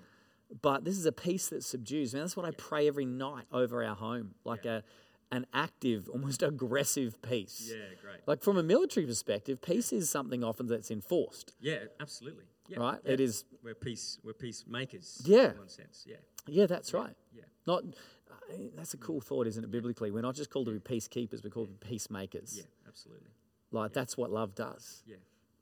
But 0.62 0.86
this 0.86 0.98
is 0.98 1.06
a 1.06 1.12
peace 1.12 1.48
that 1.50 1.64
subdues. 1.64 2.14
Man, 2.14 2.24
that's 2.24 2.38
what 2.38 2.46
I 2.46 2.52
pray 2.52 2.88
every 2.88 3.06
night 3.06 3.46
over 3.52 3.84
our 3.84 3.96
home, 3.96 4.36
like 4.46 4.66
a 4.66 4.84
an 5.32 5.46
active, 5.54 6.10
almost 6.14 6.44
aggressive 6.44 7.22
peace. 7.22 7.72
Yeah. 7.74 7.84
Great. 8.02 8.18
Like 8.28 8.44
from 8.44 8.58
a 8.58 8.64
military 8.64 9.06
perspective, 9.06 9.62
peace 9.62 9.92
is 9.94 10.10
something 10.10 10.44
often 10.44 10.68
that's 10.68 10.92
enforced. 10.92 11.54
Yeah. 11.60 11.80
Absolutely. 12.00 12.46
Yeah. 12.68 12.80
Right? 12.80 13.00
Yeah. 13.06 13.12
It 13.14 13.20
is- 13.20 13.46
We're 13.64 13.76
peace. 13.76 14.20
We're 14.24 14.34
peacemakers. 14.34 15.22
Yeah. 15.26 15.52
In 15.52 15.58
one 15.58 15.70
sense. 15.70 16.06
Yeah. 16.08 16.18
Yeah, 16.48 16.66
that's 16.66 16.94
right. 16.94 17.16
Yeah. 17.34 17.44
Not 17.68 17.84
uh, 18.30 18.56
that's 18.76 18.94
a 18.94 18.98
cool 18.98 19.22
thought, 19.22 19.46
isn't 19.48 19.64
it? 19.64 19.70
Biblically, 19.72 20.10
we're 20.12 20.22
not 20.22 20.36
just 20.36 20.50
called 20.50 20.66
to 20.68 20.72
be 20.72 20.80
peacekeepers; 20.80 21.44
we're 21.44 21.50
called 21.52 21.68
to 21.68 21.74
be 21.74 21.90
peacemakers. 21.92 22.56
Yeah. 22.58 22.64
Absolutely. 22.88 23.30
Like 23.72 23.94
that's 23.94 24.18
what 24.18 24.32
love 24.32 24.56
does. 24.56 25.04
Yeah. 25.06 25.18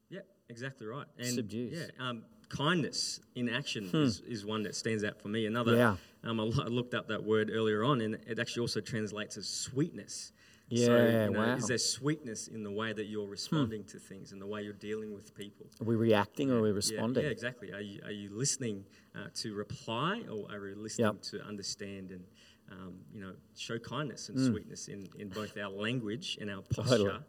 Yeah. 0.10 0.20
Exactly 0.50 0.88
right. 0.88 1.06
And 1.18 1.28
Subdues. 1.28 1.78
Yeah. 1.78 2.08
Um, 2.08 2.24
kindness 2.50 3.20
in 3.36 3.48
action 3.50 3.90
is, 3.94 4.22
is 4.22 4.46
one 4.46 4.64
that 4.64 4.76
stands 4.76 5.04
out 5.04 5.22
for 5.22 5.28
me. 5.28 5.46
Another. 5.46 5.74
Hmm. 5.74 5.78
Yeah. 6.26 6.30
Um, 6.32 6.40
I 6.40 6.44
looked 6.44 6.94
up 6.94 7.08
that 7.08 7.24
word 7.24 7.50
earlier 7.54 7.84
on, 7.84 8.02
and 8.02 8.16
it 8.28 8.40
actually 8.40 8.62
also 8.62 8.82
translates 8.82 9.38
as 9.38 9.48
sweetness. 9.48 10.34
so, 10.70 10.76
Yeah, 10.76 11.26
you 11.26 11.32
know, 11.32 11.40
wow. 11.40 11.56
Is 11.56 11.68
there 11.68 11.78
sweetness 11.78 12.48
in 12.50 12.64
the 12.64 12.72
way 12.72 12.92
that 12.92 13.06
you're 13.06 13.28
responding 13.28 13.84
to 13.86 14.00
things 14.00 14.32
and 14.34 14.42
the 14.42 14.46
way 14.48 14.64
you're 14.64 14.74
dealing 14.74 15.14
with 15.14 15.34
people? 15.36 15.68
Are 15.80 15.86
we 15.86 15.96
reacting 15.96 16.52
or 16.52 16.58
are 16.58 16.62
we 16.64 16.70
Yeah, 16.70 16.76
responding? 16.76 17.24
Yeah, 17.24 17.30
exactly. 17.30 17.72
Are 17.72 17.80
you, 17.82 18.02
are 18.04 18.12
you 18.12 18.32
listening 18.32 18.84
uh, 19.16 19.28
to 19.36 19.54
reply 19.54 20.24
or 20.30 20.52
are 20.52 20.68
you 20.68 20.76
listening 20.76 21.14
Yep. 21.14 21.22
to 21.32 21.42
understand 21.48 22.12
and 22.12 22.24
um, 22.72 22.94
you 23.14 23.22
know 23.22 23.34
show 23.56 23.78
kindness 23.80 24.30
and 24.30 24.38
Mm. 24.38 24.52
sweetness 24.52 24.90
in, 24.90 25.08
in 25.18 25.30
both 25.30 25.58
our 25.58 25.70
language 25.72 26.38
and 26.42 26.50
our 26.52 26.62
posture 26.64 26.98
Totally. 26.98 27.20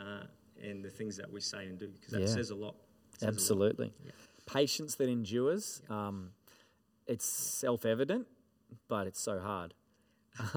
uh, 0.00 0.24
and 0.62 0.84
the 0.84 0.90
things 0.90 1.16
that 1.16 1.30
we 1.32 1.40
say 1.40 1.66
and 1.66 1.78
do 1.78 1.88
because 1.88 2.10
that 2.12 2.20
Yeah. 2.22 2.26
says 2.26 2.50
a 2.50 2.54
lot. 2.54 2.74
Says 3.18 3.22
a 3.22 3.24
lot. 3.26 3.34
Absolutely. 3.34 3.92
Yeah. 4.04 4.12
Patience 4.46 4.94
that 4.96 5.08
endures. 5.08 5.82
Um, 5.90 6.30
it's 7.06 7.24
self 7.24 7.84
evident, 7.86 8.26
but 8.88 9.06
it's 9.06 9.20
so 9.20 9.38
hard. 9.40 9.74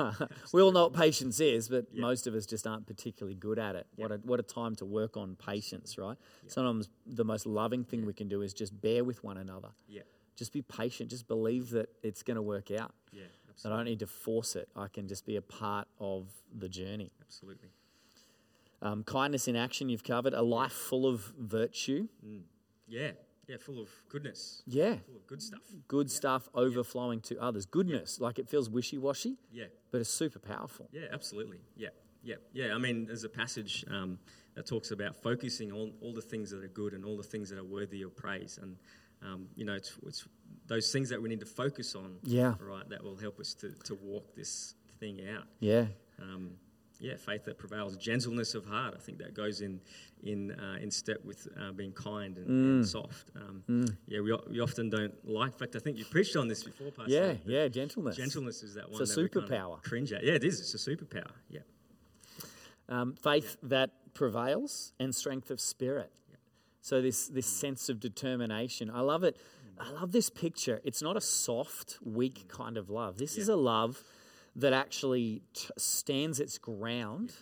we 0.54 0.62
all 0.62 0.72
know 0.72 0.84
what 0.84 0.94
patience 0.94 1.40
is, 1.40 1.68
but 1.68 1.94
most 1.96 2.28
of 2.28 2.36
us 2.36 2.46
just 2.46 2.68
aren't 2.68 2.86
particularly 2.86 3.34
good 3.36 3.58
at 3.58 3.76
it. 3.76 3.88
What, 3.96 4.12
a, 4.12 4.16
what 4.18 4.40
a 4.40 4.44
time 4.44 4.76
to 4.76 4.86
work 4.86 5.18
on 5.18 5.36
patience, 5.36 5.98
right? 5.98 6.18
Sometimes 6.48 6.88
the 7.08 7.24
most 7.26 7.46
loving 7.48 7.84
thing 7.84 8.06
we 8.06 8.14
can 8.14 8.28
do 8.28 8.42
is 8.44 8.54
just 8.54 8.80
bear 8.80 9.04
with 9.04 9.24
one 9.24 9.38
another. 9.38 9.70
Yeah, 9.88 10.02
Just 10.36 10.54
be 10.54 10.62
patient. 10.62 11.10
Just 11.10 11.28
believe 11.28 11.72
that 11.72 11.90
it's 12.04 12.22
going 12.22 12.36
to 12.36 12.44
work 12.44 12.70
out. 12.70 12.94
yeah, 13.12 13.24
I 13.66 13.70
don't 13.70 13.86
need 13.86 14.00
to 14.00 14.08
force 14.08 14.56
it. 14.56 14.70
I 14.76 14.88
can 14.88 15.08
just 15.08 15.26
be 15.26 15.36
a 15.38 15.42
part 15.42 15.88
of 16.00 16.28
the 16.56 16.70
journey. 16.70 17.12
absolutely. 17.22 17.70
Um, 18.82 19.04
kindness 19.04 19.48
in 19.48 19.56
action, 19.56 19.90
you've 19.90 20.04
covered. 20.04 20.34
A 20.34 20.42
life 20.42 20.72
full 20.72 21.06
of 21.06 21.22
virtue. 21.38 22.08
Yeah, 22.88 23.12
yeah, 23.48 23.58
full 23.58 23.80
of 23.80 23.90
goodness, 24.10 24.64
Yeah. 24.66 24.96
full 25.06 25.16
of 25.18 25.28
good 25.28 25.42
stuff. 25.42 25.62
good 25.88 26.10
stuff 26.12 26.50
overflowing 26.54 27.22
to 27.22 27.38
others. 27.42 27.66
Goodness, 27.66 28.20
like 28.20 28.40
it 28.40 28.50
feels 28.50 28.70
wishy 28.70 28.98
washy, 28.98 29.38
Yeah, 29.52 29.66
but 29.92 30.02
it's 30.02 30.10
super 30.10 30.40
powerful. 30.40 30.90
Yeah, 30.92 31.08
absolutely. 31.12 31.60
Yeah, 31.76 31.90
yeah, 32.24 32.36
yeah. 32.54 32.74
I 32.76 32.78
mean, 32.80 33.06
there's 33.06 33.24
a 33.24 33.30
passage 33.30 33.86
um, 33.90 34.20
that 34.56 34.66
talks 34.66 34.92
about 34.92 35.16
focusing 35.16 35.72
on 35.72 35.94
all 36.02 36.14
the 36.14 36.22
things 36.22 36.50
that 36.52 36.64
are 36.64 36.68
good 36.70 36.94
and 36.94 37.06
all 37.06 37.18
the 37.18 37.24
things 37.24 37.50
that 37.50 37.60
are 37.60 37.64
worthy 37.64 38.02
of 38.02 38.16
praise, 38.16 38.58
and 38.62 38.78
um, 39.24 39.48
you 39.56 39.64
know, 39.66 39.74
it's, 39.76 39.96
it's 40.08 40.28
those 40.66 40.92
things 40.92 41.08
that 41.10 41.22
we 41.22 41.30
need 41.30 41.40
to 41.42 41.46
focus 41.46 41.94
on. 41.96 42.18
Yeah. 42.24 42.56
Right. 42.60 42.90
That 42.90 43.04
will 43.04 43.16
help 43.18 43.40
us 43.40 43.54
to, 43.56 43.70
to 43.84 43.94
walk 43.96 44.34
this 44.36 44.74
thing 45.00 45.22
out. 45.30 45.44
Yeah. 45.60 45.86
Um, 46.20 46.52
yeah, 47.02 47.16
faith 47.18 47.44
that 47.46 47.58
prevails, 47.58 47.98
gentleness 47.98 48.54
of 48.56 48.64
heart. 48.66 48.94
I 48.96 49.00
think 49.02 49.18
that 49.18 49.34
goes 49.34 49.62
in 49.62 49.82
in 50.24 50.52
uh, 50.52 50.78
in 50.82 50.92
step 50.92 51.20
with 51.26 51.48
uh, 51.60 51.72
being 51.72 51.92
kind 51.94 52.38
and, 52.38 52.48
Mm. 52.48 52.76
and 52.78 52.88
soft. 52.88 53.32
Um, 53.36 53.86
Yeah, 54.08 54.22
we, 54.22 54.32
we 54.50 54.60
often 54.62 54.90
don't 54.90 55.14
like. 55.28 55.54
In 55.54 55.58
fact, 55.58 55.76
I 55.76 55.80
think 55.80 55.98
you 55.98 56.06
preached 56.06 56.36
on 56.36 56.48
this 56.48 56.64
before, 56.64 56.92
Pastor. 56.92 57.12
Yeah, 57.12 57.34
yeah, 57.46 57.68
gentleness. 57.68 58.16
Gentleness 58.16 58.62
is 58.64 58.76
that 58.76 58.90
one. 58.92 59.02
It's 59.02 59.12
a 59.12 59.16
that 59.16 59.22
we 59.24 59.30
kinda 59.30 59.48
superpower. 59.48 59.84
Cringe 59.84 60.14
at. 60.14 60.24
Yeah, 60.24 60.34
it 60.34 60.44
is. 60.44 60.60
It's 60.60 60.74
a 60.76 60.90
superpower. 60.90 61.32
Yeah. 61.50 61.62
Um, 62.90 63.16
faith 63.16 63.58
that 63.64 63.92
prevails 64.14 64.94
and 65.00 65.16
strength 65.16 65.50
of 65.52 65.60
spirit. 65.60 66.12
So 66.82 67.02
this 67.02 67.28
this 67.28 67.48
Mm. 67.48 67.60
sense 67.60 67.90
of 67.90 68.00
determination. 68.00 68.90
I 68.90 69.02
love 69.02 69.24
it. 69.24 69.38
I 69.80 69.90
love 69.92 70.12
this 70.12 70.30
picture. 70.30 70.82
It's 70.84 71.02
not 71.02 71.18
a 71.18 71.22
soft, 71.22 71.98
weak 72.04 72.48
kind 72.48 72.78
of 72.78 72.90
love. 72.90 73.18
This 73.18 73.38
is 73.38 73.50
a 73.50 73.56
love 73.56 74.04
that 74.56 74.74
actually 74.74 75.44
t- 75.54 75.70
stands 75.78 76.40
its 76.40 76.58
ground. 76.58 77.34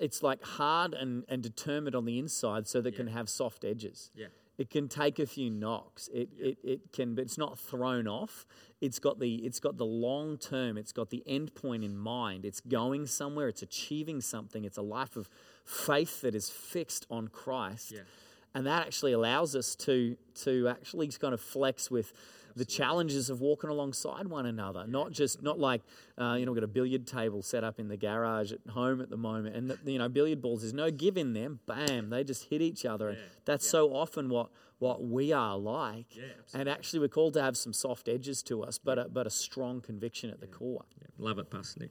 It's 0.00 0.22
like 0.22 0.42
hard 0.42 0.94
and, 0.94 1.24
and 1.28 1.42
determined 1.42 1.94
on 1.94 2.04
the 2.04 2.18
inside 2.18 2.66
so 2.66 2.80
that 2.80 2.94
it 2.94 2.96
can 2.96 3.06
have 3.08 3.28
soft 3.28 3.64
edges. 3.64 4.10
Yeah. 4.14 4.26
It 4.58 4.68
can 4.68 4.88
take 4.88 5.18
a 5.18 5.26
few 5.26 5.48
knocks. 5.48 6.08
It, 6.12 6.28
it, 6.36 6.58
it 6.62 6.92
can, 6.92 7.14
but 7.14 7.22
it's 7.22 7.38
not 7.38 7.58
thrown 7.58 8.06
off. 8.06 8.44
It's 8.82 8.98
got 8.98 9.18
the 9.18 9.36
it's 9.36 9.58
got 9.58 9.78
the 9.78 9.86
long 9.86 10.36
term. 10.36 10.76
It's 10.76 10.92
got 10.92 11.08
the 11.10 11.22
end 11.26 11.54
point 11.54 11.82
in 11.82 11.96
mind. 11.96 12.44
It's 12.44 12.60
going 12.60 13.06
somewhere. 13.06 13.48
It's 13.48 13.62
achieving 13.62 14.20
something. 14.20 14.64
It's 14.64 14.76
a 14.76 14.82
life 14.82 15.16
of 15.16 15.30
faith 15.64 16.20
that 16.22 16.34
is 16.34 16.50
fixed 16.50 17.06
on 17.10 17.28
Christ, 17.28 17.92
Yeah. 17.92 18.00
and 18.54 18.66
that 18.66 18.86
actually 18.86 19.12
allows 19.12 19.56
us 19.56 19.74
to 19.76 20.16
to 20.42 20.68
actually 20.68 21.08
kind 21.08 21.32
of 21.32 21.40
flex 21.40 21.90
with 21.90 22.12
the 22.56 22.64
challenges 22.64 23.30
of 23.30 23.40
walking 23.40 23.70
alongside 23.70 24.28
one 24.28 24.46
another. 24.46 24.86
Not 24.86 25.12
just 25.12 25.42
not 25.42 25.58
like 25.58 25.82
uh, 26.18 26.34
you 26.34 26.44
know, 26.46 26.52
we've 26.52 26.60
got 26.60 26.64
a 26.64 26.68
billiard 26.72 27.06
table 27.06 27.42
set 27.42 27.64
up 27.64 27.78
in 27.78 27.88
the 27.88 27.96
garage 27.96 28.52
at 28.52 28.60
home 28.72 29.00
at 29.00 29.10
the 29.10 29.16
moment, 29.16 29.56
and 29.56 29.70
the, 29.70 29.78
you 29.92 29.98
know, 29.98 30.08
billiard 30.08 30.42
balls. 30.42 30.62
There's 30.62 30.74
no 30.74 30.90
give 30.90 31.16
in 31.16 31.32
them. 31.32 31.60
Bam, 31.66 32.10
they 32.10 32.24
just 32.24 32.44
hit 32.50 32.60
each 32.62 32.84
other. 32.84 33.08
And 33.08 33.18
Yeah, 33.18 33.24
that's 33.44 33.68
so 33.68 33.90
often 33.94 34.28
what 34.28 34.50
what 34.78 35.02
we 35.04 35.32
are 35.32 35.58
like. 35.58 36.16
Yeah, 36.16 36.24
and 36.54 36.68
actually, 36.68 37.00
we're 37.00 37.08
called 37.08 37.34
to 37.34 37.42
have 37.42 37.56
some 37.56 37.72
soft 37.72 38.08
edges 38.08 38.42
to 38.44 38.62
us, 38.62 38.78
but 38.78 38.98
a, 38.98 39.08
but 39.08 39.26
a 39.26 39.30
strong 39.30 39.80
conviction 39.80 40.30
at 40.30 40.40
the 40.40 40.46
core. 40.46 40.84
yeah. 41.00 41.08
Love 41.18 41.38
it, 41.38 41.50
Pastor 41.50 41.80
Nick. 41.80 41.90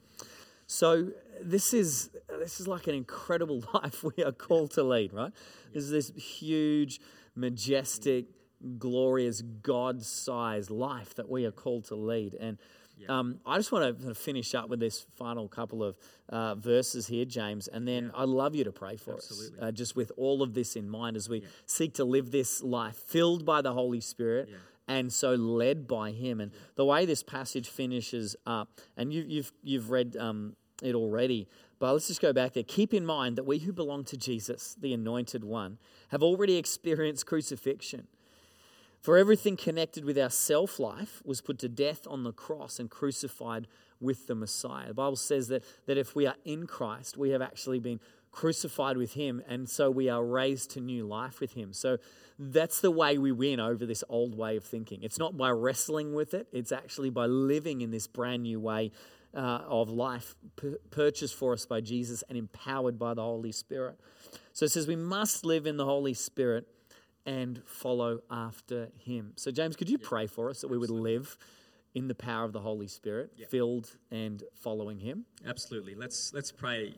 So 0.66 1.10
this 1.42 1.74
is 1.74 2.12
this 2.40 2.60
is 2.60 2.68
like 2.68 2.86
an 2.88 2.94
incredible 2.94 3.64
life 3.74 4.04
we 4.04 4.24
are 4.24 4.32
called 4.32 4.72
to 4.72 4.84
lead, 4.84 5.14
right? 5.14 5.32
This 5.74 5.84
is 5.84 5.90
this 5.92 6.12
huge, 6.16 7.00
majestic, 7.36 8.26
glorious, 8.78 9.42
God-sized 9.42 10.70
life 10.70 11.16
that 11.16 11.30
we 11.30 11.46
are 11.46 11.52
called 11.52 11.86
to 11.86 11.96
lead. 11.96 12.34
And 12.34 12.58
um, 13.08 13.40
I 13.46 13.58
just 13.58 13.72
want 13.72 14.02
to 14.02 14.14
finish 14.14 14.54
up 14.54 14.70
with 14.70 14.80
this 14.80 15.06
final 15.16 15.48
couple 15.48 15.84
of 15.84 15.96
uh, 16.28 16.56
verses 16.56 17.08
here, 17.08 17.26
James, 17.26 17.68
and 17.68 17.88
then 17.88 18.12
I'd 18.14 18.28
love 18.28 18.56
you 18.56 18.66
to 18.66 18.72
pray 18.72 18.98
for 18.98 19.14
Absolutely. 19.14 19.58
us, 19.60 19.64
uh, 19.64 19.72
just 19.72 19.96
with 19.96 20.12
all 20.18 20.44
of 20.44 20.54
this 20.54 20.76
in 20.76 20.90
mind 20.90 21.16
as 21.16 21.30
we 21.30 21.44
seek 21.66 21.94
to 21.96 22.04
live 22.04 22.32
this 22.32 22.62
life 22.62 22.98
filled 22.98 23.46
by 23.46 23.62
the 23.62 23.74
Holy 23.74 24.02
Spirit 24.02 24.50
and 24.88 25.14
so 25.14 25.36
led 25.36 25.88
by 25.88 26.12
Him. 26.12 26.42
And 26.42 26.52
the 26.76 26.84
way 26.84 27.06
this 27.06 27.24
passage 27.24 27.70
finishes 27.70 28.36
up, 28.46 28.70
and 28.98 29.14
you, 29.14 29.24
you've 29.28 29.54
you've 29.64 29.92
read 29.92 30.18
um, 30.18 30.56
it 30.84 30.96
already, 30.96 31.48
but 31.80 31.94
let's 31.94 32.08
just 32.08 32.22
go 32.22 32.34
back 32.34 32.54
there. 32.54 32.64
Keep 32.64 32.94
in 32.94 33.06
mind 33.06 33.38
that 33.38 33.46
we 33.46 33.60
who 33.60 33.72
belong 33.72 34.04
to 34.06 34.18
Jesus, 34.18 34.76
the 34.80 34.94
Anointed 34.94 35.44
One, 35.44 35.78
have 36.10 36.22
already 36.22 36.58
experienced 36.58 37.26
crucifixion. 37.26 38.08
For 39.02 39.18
everything 39.18 39.56
connected 39.56 40.04
with 40.04 40.18
our 40.18 40.30
self 40.30 40.80
life 40.80 41.22
was 41.24 41.42
put 41.42 41.60
to 41.60 41.70
death 41.70 42.06
on 42.08 42.24
the 42.24 42.34
cross 42.34 42.80
and 42.80 42.90
crucified 42.90 43.68
with 44.02 44.28
the 44.28 44.36
Messiah. 44.36 44.88
The 44.88 44.94
Bible 44.94 45.16
says 45.16 45.48
that, 45.48 45.64
that 45.86 45.98
if 45.98 46.16
we 46.16 46.26
are 46.28 46.36
in 46.46 46.68
Christ, 46.68 47.18
we 47.18 47.30
have 47.30 47.42
actually 47.42 47.80
been 47.80 48.00
crucified 48.32 48.98
with 48.98 49.14
Him, 49.14 49.42
and 49.48 49.70
so 49.70 49.90
we 49.90 50.10
are 50.10 50.24
raised 50.24 50.72
to 50.72 50.82
new 50.82 51.06
life 51.06 51.40
with 51.40 51.54
Him. 51.54 51.74
So 51.74 51.98
that's 52.38 52.82
the 52.82 52.92
way 52.92 53.18
we 53.18 53.32
win 53.32 53.60
over 53.60 53.86
this 53.86 54.04
old 54.10 54.38
way 54.38 54.56
of 54.58 54.64
thinking. 54.64 55.04
It's 55.04 55.18
not 55.18 55.38
by 55.38 55.50
wrestling 55.50 56.14
with 56.14 56.34
it, 56.34 56.48
it's 56.52 56.72
actually 56.72 57.10
by 57.10 57.26
living 57.26 57.82
in 57.82 57.92
this 57.92 58.08
brand 58.08 58.44
new 58.44 58.60
way 58.60 58.92
uh, 59.34 59.62
of 59.68 59.90
life 59.90 60.36
pu- 60.56 60.78
purchased 60.90 61.36
for 61.36 61.54
us 61.54 61.66
by 61.66 61.82
Jesus 61.82 62.24
and 62.30 62.38
empowered 62.38 62.98
by 63.00 63.14
the 63.14 63.22
Holy 63.22 63.52
Spirit. 63.52 64.00
So 64.54 64.66
it 64.66 64.72
says 64.72 64.88
we 64.88 64.96
must 64.96 65.46
live 65.46 65.66
in 65.66 65.78
the 65.78 65.86
Holy 65.86 66.14
Spirit 66.14 66.68
and 67.26 67.62
follow 67.66 68.20
after 68.30 68.90
him. 68.98 69.34
So, 69.36 69.52
James, 69.52 69.76
could 69.76 69.90
you 69.90 69.98
pray 69.98 70.28
for 70.28 70.50
us 70.50 70.62
that 70.62 70.68
we 70.68 70.78
would 70.78 70.90
live 70.90 71.38
in 71.94 72.08
the 72.08 72.16
power 72.16 72.46
of 72.46 72.54
the 72.54 72.60
Holy 72.60 72.88
Spirit, 72.88 73.32
filled 73.50 73.96
and 74.12 74.44
following 74.56 75.00
him? 75.00 75.26
Absolutely. 75.46 75.96
Let's 75.96 76.34
let's 76.34 76.52
pray. 76.52 76.96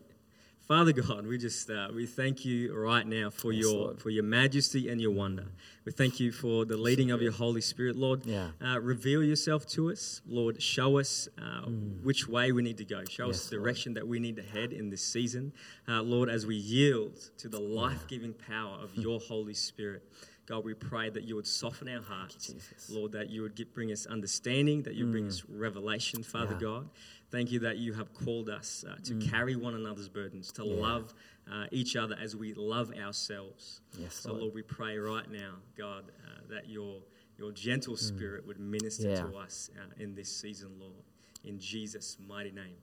Father 0.72 0.94
God, 0.94 1.28
we 1.28 1.38
just 1.38 1.70
uh, 1.70 1.90
we 1.94 2.06
thank 2.06 2.46
you 2.46 2.74
right 2.74 3.06
now 3.06 3.30
for 3.30 3.52
Yes, 3.52 3.64
your 3.64 3.74
Lord. 3.74 4.00
for 4.00 4.10
your 4.10 4.24
majesty 4.24 4.88
and 4.88 5.02
your 5.02 5.12
wonder. 5.12 5.48
We 5.84 5.92
thank 5.92 6.18
you 6.22 6.32
for 6.32 6.64
the 6.64 6.78
leading 6.78 7.12
of 7.12 7.22
your 7.22 7.34
Holy 7.34 7.60
Spirit, 7.60 7.98
Lord. 7.98 8.26
Yeah. 8.26 8.52
Uh, 8.66 8.80
reveal 8.80 9.22
yourself 9.22 9.66
to 9.72 9.92
us, 9.92 10.22
Lord. 10.26 10.62
Show 10.64 10.98
us 10.98 11.28
uh, 11.38 11.64
which 12.04 12.26
way 12.30 12.54
we 12.54 12.62
need 12.62 12.78
to 12.78 12.86
go. 12.86 13.04
Show 13.04 13.26
Mm. 13.26 13.28
Yes, 13.28 13.36
us 13.42 13.50
the 13.50 13.58
Lord. 13.58 13.66
direction 13.66 13.94
that 13.96 14.08
we 14.08 14.20
need 14.22 14.38
to 14.38 14.44
head 14.44 14.72
in 14.72 14.90
this 14.90 15.02
season, 15.02 15.52
uh, 15.90 16.02
Lord. 16.04 16.30
As 16.30 16.46
we 16.46 16.56
yield 16.56 17.20
to 17.40 17.50
the 17.50 17.60
life-giving 17.60 18.36
power 18.36 18.78
of 18.82 18.96
your 19.06 19.20
Holy 19.20 19.54
Spirit. 19.54 20.04
God, 20.46 20.64
we 20.64 20.74
pray 20.74 21.10
that 21.10 21.24
you 21.24 21.36
would 21.36 21.48
soften 21.48 21.88
our 21.90 22.02
hearts, 22.02 22.48
Jesus. 22.48 22.90
Lord, 22.90 23.12
that 23.12 23.30
you 23.30 23.42
would 23.42 23.56
get, 23.56 23.74
bring 23.74 23.92
us 23.92 24.06
understanding, 24.06 24.84
that 24.84 24.96
you 24.96 25.06
bring 25.06 25.28
us 25.28 25.44
revelation, 25.50 26.24
Father. 26.24 26.54
Yeah. 26.54 26.60
God. 26.68 26.90
Thank 27.32 27.52
you 27.52 27.60
that 27.60 27.78
you 27.78 27.94
have 27.94 28.14
called 28.14 28.50
us 28.50 28.84
uh, 28.88 28.96
to 29.06 29.16
carry 29.20 29.56
one 29.56 29.74
another's 29.74 30.10
burdens, 30.10 30.52
to 30.54 30.66
love 30.66 31.14
uh, 31.50 31.66
each 31.72 31.96
other 31.96 32.16
as 32.22 32.36
we 32.36 32.54
love 32.54 32.92
ourselves. 32.94 33.82
Yes, 33.98 34.16
so, 34.16 34.32
Lord. 34.32 34.42
Lord, 34.42 34.54
we 34.54 34.62
pray 34.64 34.98
right 34.98 35.30
now, 35.32 35.54
God, 35.78 36.12
uh, 36.26 36.42
that 36.50 36.68
your 36.70 37.02
your 37.38 37.52
gentle 37.54 37.96
spirit 37.96 38.46
would 38.46 38.60
minister 38.60 39.10
Yeah. 39.10 39.22
to 39.22 39.38
us 39.38 39.72
uh, 39.78 40.04
in 40.04 40.14
this 40.14 40.30
season, 40.30 40.72
Lord. 40.78 41.04
In 41.44 41.58
Jesus' 41.58 42.18
mighty 42.28 42.52
name, 42.52 42.76